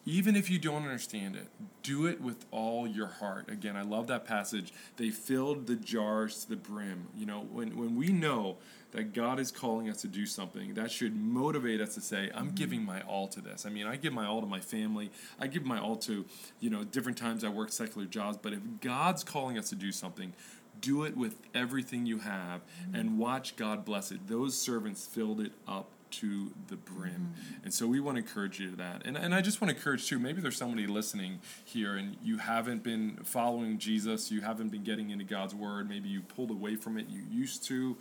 even 0.06 0.36
if 0.36 0.50
you 0.50 0.60
don't 0.60 0.84
understand 0.84 1.36
it, 1.36 1.48
do 1.82 2.06
it 2.06 2.19
with 2.21 2.45
all 2.52 2.86
your 2.86 3.08
heart. 3.08 3.50
Again, 3.50 3.76
I 3.76 3.84
love 3.84 4.08
that 4.08 4.26
passage. 4.26 4.74
They 4.98 5.10
filled 5.10 5.65
the 5.65 5.76
jars 5.76 6.43
to 6.43 6.50
the 6.50 6.56
brim. 6.58 7.08
You 7.15 7.26
know, 7.26 7.39
when, 7.39 7.78
when 7.78 7.95
we 7.95 8.10
know 8.10 8.58
that 8.95 9.13
God 9.13 9.41
is 9.41 9.51
calling 9.51 9.89
us 9.89 10.01
to 10.01 10.08
do 10.08 10.25
something, 10.25 10.73
that 10.75 10.89
should 10.89 11.15
motivate 11.15 11.81
us 11.81 11.95
to 11.95 12.01
say, 12.01 12.31
I'm 12.34 12.47
mm-hmm. 12.47 12.55
giving 12.55 12.86
my 12.86 13.01
all 13.01 13.27
to 13.27 13.41
this. 13.41 13.65
I 13.65 13.69
mean, 13.69 13.88
I 13.88 13.97
give 13.97 14.13
my 14.13 14.25
all 14.25 14.39
to 14.39 14.47
my 14.47 14.62
family. 14.62 15.12
I 15.38 15.47
give 15.47 15.65
my 15.65 15.79
all 15.79 15.97
to, 15.97 16.23
you 16.62 16.69
know, 16.69 16.86
different 16.86 17.17
times 17.17 17.43
I 17.43 17.49
work 17.49 17.73
secular 17.73 18.08
jobs. 18.08 18.38
But 18.41 18.53
if 18.53 18.62
God's 18.79 19.23
calling 19.23 19.58
us 19.58 19.69
to 19.69 19.75
do 19.75 19.91
something, 19.91 20.34
do 20.79 21.03
it 21.03 21.17
with 21.17 21.36
everything 21.53 22.05
you 22.05 22.19
have 22.19 22.62
mm-hmm. 22.62 22.95
and 22.95 23.19
watch 23.19 23.58
God 23.58 23.84
bless 23.84 24.12
it. 24.12 24.27
Those 24.27 24.58
servants 24.58 25.05
filled 25.05 25.41
it 25.41 25.51
up 25.67 25.89
to 26.12 26.53
the 26.67 26.77
brim. 26.77 27.12
Mm-hmm. 27.12 27.65
And 27.65 27.73
so 27.73 27.88
we 27.88 27.99
want 27.99 28.15
to 28.15 28.23
encourage 28.23 28.62
you 28.62 28.71
to 28.71 28.77
that. 28.77 29.05
And, 29.05 29.17
and 29.17 29.36
I 29.36 29.41
just 29.41 29.60
want 29.60 29.71
to 29.71 29.75
encourage 29.75 30.08
too, 30.08 30.19
maybe 30.19 30.41
there's 30.41 30.55
somebody 30.55 30.88
listening 30.88 31.39
here 31.65 31.97
and 31.97 32.15
you 32.23 32.38
haven't 32.38 32.84
been 32.84 33.19
following 33.23 33.77
Jesus, 33.77 34.31
you 34.31 34.39
haven't 34.39 34.69
been 34.69 34.84
getting 34.84 35.10
into 35.10 35.25
God's 35.25 35.53
word, 35.53 35.89
maybe 35.89 36.08
you 36.08 36.21
pulled 36.21 36.51
away 36.51 36.77
from 36.77 36.97
it, 36.97 37.08
you 37.10 37.23
used 37.29 37.65
to, 37.65 37.97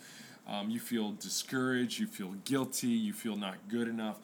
um, 0.46 0.70
you 0.70 0.80
feel 0.80 1.12
discouraged, 1.12 1.98
you 1.98 2.06
feel 2.06 2.34
guilty, 2.44 2.88
you 2.88 3.12
feel 3.12 3.36
not 3.36 3.56
good 3.68 3.88
enough. 3.88 4.16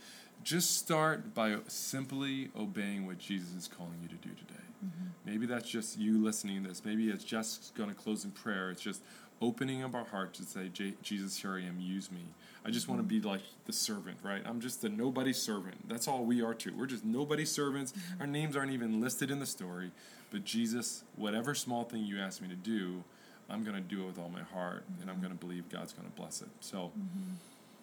Just 0.42 0.78
start 0.78 1.34
by 1.34 1.56
simply 1.68 2.50
obeying 2.58 3.06
what 3.06 3.18
Jesus 3.18 3.54
is 3.54 3.68
calling 3.68 3.98
you 4.02 4.08
to 4.08 4.14
do 4.14 4.30
today. 4.30 4.60
Mm-hmm. 4.84 5.06
Maybe 5.24 5.46
that's 5.46 5.68
just 5.68 5.98
you 5.98 6.22
listening 6.22 6.62
to 6.62 6.68
this. 6.68 6.82
Maybe 6.84 7.08
it's 7.08 7.24
just 7.24 7.74
going 7.74 7.90
to 7.90 7.94
close 7.94 8.24
in 8.24 8.30
prayer. 8.30 8.70
It's 8.70 8.80
just 8.80 9.02
opening 9.42 9.82
up 9.82 9.94
our 9.94 10.04
heart 10.04 10.34
to 10.34 10.42
say, 10.42 10.70
Jesus, 11.02 11.38
here 11.38 11.54
I 11.54 11.62
am, 11.62 11.80
use 11.80 12.10
me. 12.10 12.20
I 12.64 12.70
just 12.70 12.88
want 12.88 13.00
to 13.00 13.06
mm-hmm. 13.06 13.22
be 13.22 13.28
like 13.28 13.40
the 13.64 13.72
servant, 13.72 14.18
right? 14.22 14.42
I'm 14.44 14.60
just 14.60 14.84
a 14.84 14.88
nobody 14.88 15.32
servant. 15.32 15.88
That's 15.88 16.08
all 16.08 16.24
we 16.24 16.42
are 16.42 16.52
too. 16.52 16.72
We're 16.76 16.86
just 16.86 17.04
nobody 17.04 17.46
servants. 17.46 17.92
Mm-hmm. 17.92 18.20
Our 18.20 18.26
names 18.26 18.56
aren't 18.56 18.72
even 18.72 19.00
listed 19.00 19.30
in 19.30 19.38
the 19.38 19.46
story. 19.46 19.92
But 20.30 20.44
Jesus, 20.44 21.04
whatever 21.16 21.54
small 21.54 21.84
thing 21.84 22.04
you 22.04 22.18
ask 22.18 22.40
me 22.42 22.48
to 22.48 22.54
do, 22.54 23.02
I'm 23.50 23.64
going 23.64 23.76
to 23.76 23.82
do 23.82 24.02
it 24.02 24.06
with 24.06 24.18
all 24.18 24.30
my 24.30 24.42
heart, 24.42 24.84
and 25.00 25.10
I'm 25.10 25.20
going 25.20 25.32
to 25.32 25.38
believe 25.38 25.68
God's 25.68 25.92
going 25.92 26.08
to 26.08 26.16
bless 26.16 26.42
it. 26.42 26.48
So, 26.60 26.92
mm-hmm. 26.98 27.34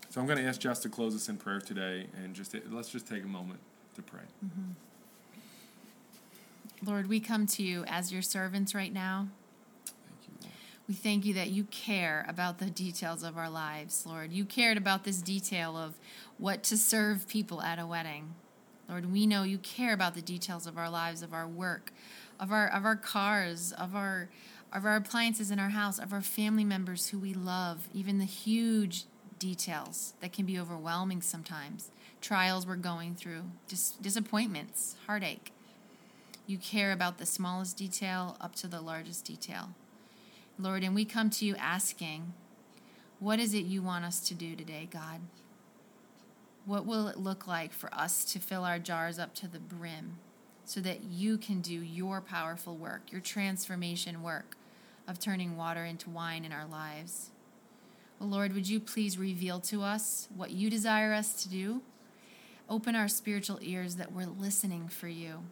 so 0.09 0.21
I'm 0.21 0.27
going 0.27 0.39
to 0.39 0.45
ask 0.45 0.59
Jess 0.59 0.79
to 0.79 0.89
close 0.89 1.15
us 1.15 1.29
in 1.29 1.37
prayer 1.37 1.59
today, 1.59 2.07
and 2.23 2.33
just 2.33 2.55
let's 2.69 2.89
just 2.89 3.07
take 3.07 3.23
a 3.23 3.27
moment 3.27 3.59
to 3.95 4.01
pray. 4.01 4.21
Mm-hmm. 4.45 4.71
Lord, 6.85 7.09
we 7.09 7.19
come 7.19 7.47
to 7.47 7.63
you 7.63 7.83
as 7.87 8.11
your 8.13 8.21
servants 8.21 8.75
right 8.75 8.93
now. 8.93 9.29
Thank 9.85 10.43
you, 10.43 10.49
We 10.87 10.93
thank 10.93 11.25
you 11.25 11.33
that 11.33 11.49
you 11.49 11.63
care 11.65 12.23
about 12.29 12.59
the 12.59 12.69
details 12.69 13.23
of 13.23 13.37
our 13.37 13.49
lives, 13.49 14.05
Lord. 14.05 14.31
You 14.31 14.45
cared 14.45 14.77
about 14.77 15.03
this 15.03 15.21
detail 15.21 15.75
of 15.75 15.95
what 16.37 16.61
to 16.63 16.77
serve 16.77 17.27
people 17.27 17.61
at 17.61 17.79
a 17.79 17.87
wedding. 17.87 18.35
Lord, 18.87 19.11
we 19.11 19.25
know 19.25 19.43
you 19.43 19.57
care 19.57 19.93
about 19.93 20.13
the 20.13 20.21
details 20.21 20.67
of 20.67 20.77
our 20.77 20.89
lives, 20.89 21.21
of 21.21 21.33
our 21.33 21.47
work, 21.47 21.91
of 22.39 22.51
our 22.51 22.67
of 22.67 22.85
our 22.85 22.95
cars, 22.95 23.73
of 23.73 23.95
our 23.95 24.29
of 24.73 24.85
our 24.85 24.95
appliances 24.95 25.51
in 25.51 25.59
our 25.59 25.69
house, 25.69 25.99
of 25.99 26.13
our 26.13 26.21
family 26.21 26.63
members 26.63 27.07
who 27.07 27.19
we 27.19 27.33
love, 27.33 27.87
even 27.93 28.17
the 28.17 28.25
huge 28.25 29.05
details 29.39 30.13
that 30.21 30.33
can 30.33 30.45
be 30.45 30.59
overwhelming 30.59 31.21
sometimes. 31.21 31.91
Trials 32.21 32.65
we're 32.65 32.75
going 32.75 33.15
through, 33.15 33.43
dis- 33.67 33.91
disappointments, 34.01 34.95
heartache. 35.05 35.51
You 36.45 36.57
care 36.57 36.91
about 36.91 37.17
the 37.17 37.25
smallest 37.25 37.77
detail 37.77 38.37
up 38.41 38.55
to 38.55 38.67
the 38.67 38.81
largest 38.81 39.25
detail. 39.25 39.69
Lord, 40.59 40.83
and 40.83 40.95
we 40.95 41.05
come 41.05 41.29
to 41.31 41.45
you 41.45 41.55
asking, 41.57 42.33
what 43.19 43.39
is 43.39 43.53
it 43.53 43.65
you 43.65 43.81
want 43.81 44.05
us 44.05 44.19
to 44.27 44.33
do 44.33 44.55
today, 44.55 44.87
God? 44.91 45.21
What 46.65 46.85
will 46.85 47.07
it 47.07 47.17
look 47.17 47.47
like 47.47 47.73
for 47.73 47.93
us 47.93 48.25
to 48.25 48.39
fill 48.39 48.63
our 48.63 48.79
jars 48.79 49.19
up 49.19 49.33
to 49.35 49.47
the 49.47 49.59
brim 49.59 50.17
so 50.67 50.81
that 50.81 51.05
you 51.05 51.37
can 51.37 51.61
do 51.61 51.71
your 51.71 52.19
powerful 52.19 52.75
work, 52.75 53.09
your 53.09 53.21
transformation 53.21 54.21
work 54.21 54.57
of 55.07 55.17
turning 55.17 55.55
water 55.55 55.85
into 55.85 56.09
wine 56.09 56.43
in 56.43 56.51
our 56.51 56.65
lives? 56.65 57.29
Well, 58.19 58.27
Lord, 58.27 58.53
would 58.53 58.67
you 58.67 58.81
please 58.81 59.17
reveal 59.17 59.61
to 59.61 59.81
us 59.81 60.27
what 60.35 60.51
you 60.51 60.69
desire 60.69 61.13
us 61.13 61.41
to 61.43 61.49
do? 61.49 61.81
Open 62.69 62.97
our 62.97 63.07
spiritual 63.07 63.59
ears 63.61 63.95
that 63.95 64.11
we're 64.11 64.25
listening 64.25 64.89
for 64.89 65.07
you. 65.07 65.43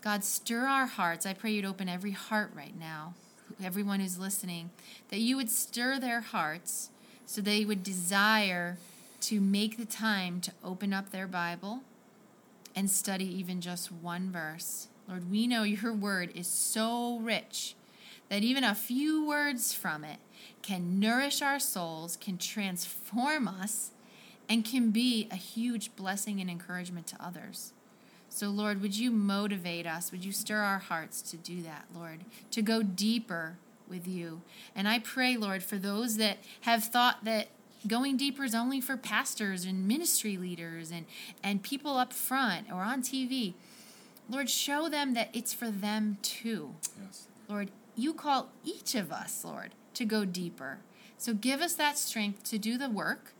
God, 0.00 0.22
stir 0.22 0.66
our 0.66 0.86
hearts. 0.86 1.26
I 1.26 1.34
pray 1.34 1.50
you'd 1.50 1.64
open 1.64 1.88
every 1.88 2.12
heart 2.12 2.52
right 2.54 2.78
now, 2.78 3.14
everyone 3.62 3.98
who's 3.98 4.20
listening, 4.20 4.70
that 5.08 5.18
you 5.18 5.34
would 5.36 5.50
stir 5.50 5.98
their 5.98 6.20
hearts 6.20 6.90
so 7.26 7.40
they 7.40 7.64
would 7.64 7.82
desire 7.82 8.78
to 9.22 9.40
make 9.40 9.78
the 9.78 9.84
time 9.84 10.40
to 10.42 10.52
open 10.62 10.92
up 10.92 11.10
their 11.10 11.26
Bible 11.26 11.80
and 12.74 12.90
study 12.90 13.24
even 13.24 13.60
just 13.60 13.90
one 13.92 14.30
verse. 14.30 14.88
Lord, 15.08 15.30
we 15.30 15.46
know 15.46 15.62
your 15.62 15.92
word 15.92 16.32
is 16.34 16.46
so 16.46 17.18
rich 17.18 17.74
that 18.28 18.42
even 18.42 18.64
a 18.64 18.74
few 18.74 19.26
words 19.26 19.74
from 19.74 20.04
it 20.04 20.18
can 20.62 20.98
nourish 20.98 21.42
our 21.42 21.58
souls, 21.58 22.16
can 22.16 22.38
transform 22.38 23.46
us, 23.46 23.90
and 24.48 24.64
can 24.64 24.90
be 24.90 25.28
a 25.30 25.36
huge 25.36 25.94
blessing 25.96 26.40
and 26.40 26.50
encouragement 26.50 27.06
to 27.08 27.16
others. 27.24 27.72
So, 28.28 28.48
Lord, 28.48 28.82
would 28.82 28.96
you 28.96 29.10
motivate 29.10 29.86
us? 29.86 30.10
Would 30.10 30.24
you 30.24 30.32
stir 30.32 30.58
our 30.58 30.78
hearts 30.78 31.22
to 31.22 31.36
do 31.36 31.62
that, 31.62 31.84
Lord, 31.94 32.24
to 32.50 32.62
go 32.62 32.82
deeper 32.82 33.58
with 33.88 34.08
you? 34.08 34.42
And 34.74 34.88
I 34.88 34.98
pray, 34.98 35.36
Lord, 35.36 35.62
for 35.62 35.76
those 35.76 36.16
that 36.16 36.38
have 36.62 36.84
thought 36.84 37.24
that 37.24 37.48
going 37.86 38.16
deeper 38.16 38.44
is 38.44 38.54
only 38.54 38.80
for 38.80 38.96
pastors 38.96 39.64
and 39.64 39.86
ministry 39.86 40.36
leaders 40.36 40.90
and, 40.90 41.06
and 41.42 41.62
people 41.62 41.96
up 41.96 42.12
front 42.12 42.70
or 42.70 42.82
on 42.82 43.02
TV. 43.02 43.54
Lord, 44.28 44.48
show 44.48 44.88
them 44.88 45.14
that 45.14 45.30
it's 45.32 45.52
for 45.52 45.70
them 45.70 46.18
too. 46.22 46.74
Yes. 47.04 47.28
Lord, 47.48 47.70
you 47.94 48.14
call 48.14 48.48
each 48.64 48.94
of 48.94 49.12
us, 49.12 49.44
Lord, 49.44 49.72
to 49.94 50.04
go 50.04 50.24
deeper. 50.24 50.78
So 51.18 51.34
give 51.34 51.60
us 51.60 51.74
that 51.74 51.98
strength 51.98 52.44
to 52.44 52.58
do 52.58 52.76
the 52.78 52.88
work 52.88 53.32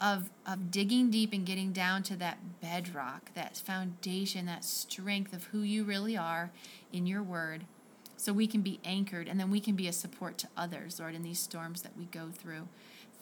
of, 0.00 0.30
of 0.46 0.70
digging 0.70 1.10
deep 1.10 1.32
and 1.32 1.44
getting 1.44 1.72
down 1.72 2.02
to 2.04 2.16
that 2.16 2.60
bedrock, 2.60 3.34
that 3.34 3.56
foundation, 3.56 4.46
that 4.46 4.64
strength 4.64 5.32
of 5.32 5.44
who 5.44 5.60
you 5.60 5.84
really 5.84 6.16
are 6.16 6.50
in 6.92 7.06
your 7.06 7.22
word, 7.22 7.64
so 8.16 8.32
we 8.32 8.46
can 8.46 8.62
be 8.62 8.80
anchored 8.84 9.28
and 9.28 9.38
then 9.38 9.50
we 9.50 9.60
can 9.60 9.74
be 9.74 9.88
a 9.88 9.92
support 9.92 10.38
to 10.38 10.48
others, 10.56 10.98
Lord, 11.00 11.14
in 11.14 11.22
these 11.22 11.38
storms 11.38 11.82
that 11.82 11.96
we 11.96 12.04
go 12.06 12.30
through. 12.32 12.68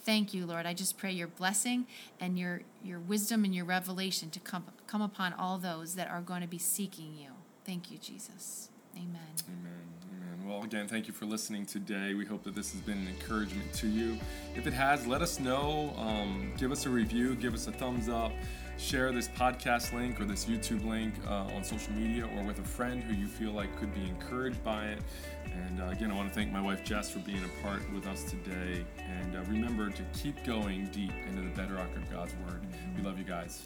Thank 0.07 0.33
you, 0.33 0.47
Lord. 0.47 0.67
I 0.67 0.73
just 0.73 0.97
pray 0.97 1.11
your 1.11 1.27
blessing 1.27 1.85
and 2.21 2.39
your, 2.39 2.61
your 2.85 3.01
wisdom 3.01 3.45
and 3.45 3.53
your 3.53 3.65
revelation 3.65 4.31
to 4.31 4.39
come, 4.39 4.65
come 4.87 5.03
upon 5.03 5.33
all 5.33 5.59
those 5.59 5.97
that 5.97 6.09
are 6.09 6.21
going 6.21 6.43
to 6.43 6.47
be 6.47 6.59
seeking 6.59 7.17
you. 7.19 7.31
Thank 7.65 7.91
you, 7.91 7.99
Jesus. 7.99 8.69
Amen. 8.95 9.11
Amen. 9.49 9.83
Amen. 10.13 10.49
Well, 10.49 10.63
again, 10.63 10.87
thank 10.87 11.09
you 11.09 11.13
for 11.13 11.27
listening 11.27 11.67
today. 11.67 12.15
We 12.15 12.25
hope 12.25 12.45
that 12.45 12.55
this 12.55 12.71
has 12.71 12.81
been 12.81 12.99
an 12.99 13.09
encouragement 13.09 13.73
to 13.75 13.89
you. 13.89 14.17
If 14.55 14.69
it 14.69 14.73
has, 14.75 15.09
let 15.09 15.23
us 15.23 15.41
know. 15.41 15.93
Um, 15.99 16.53
give 16.57 16.71
us 16.71 16.87
a 16.87 16.89
review, 16.89 17.35
give 17.35 17.53
us 17.53 17.67
a 17.67 17.73
thumbs 17.73 18.09
up, 18.09 18.31
share 18.79 19.13
this 19.13 19.29
podcast 19.29 19.93
link 19.93 20.21
or 20.21 20.25
this 20.25 20.45
YouTube 20.45 20.87
link 20.87 21.15
uh, 21.27 21.55
on 21.55 21.65
social 21.65 21.93
media 21.95 22.29
or 22.37 22.45
with 22.45 22.59
a 22.59 22.65
friend 22.65 23.03
who 23.03 23.15
you 23.15 23.27
feel 23.27 23.53
like 23.53 23.75
could 23.79 23.95
be 23.95 24.07
encouraged 24.07 24.63
by 24.63 24.87
it. 24.87 25.01
And 25.45 25.81
uh, 25.81 25.87
again, 25.87 26.11
I 26.11 26.15
want 26.15 26.29
to 26.29 26.35
thank 26.35 26.53
my 26.53 26.61
wife 26.61 26.85
Jess 26.85 27.11
for 27.11 27.21
being 27.21 27.43
a 27.45 27.63
part 27.63 27.83
with 27.93 28.07
us 28.07 28.25
today. 28.25 28.85
And 28.99 29.37
uh, 29.37 29.41
remember 29.49 29.91
to 29.91 30.03
keep 30.13 30.45
going 30.45 30.87
deep 30.93 31.13
into 31.29 31.43
the 31.43 31.55
bedrock 31.57 31.95
of 31.97 32.11
God's 32.11 32.35
Word. 32.47 32.61
We 32.97 33.03
love 33.03 33.19
you 33.19 33.25
guys. 33.25 33.65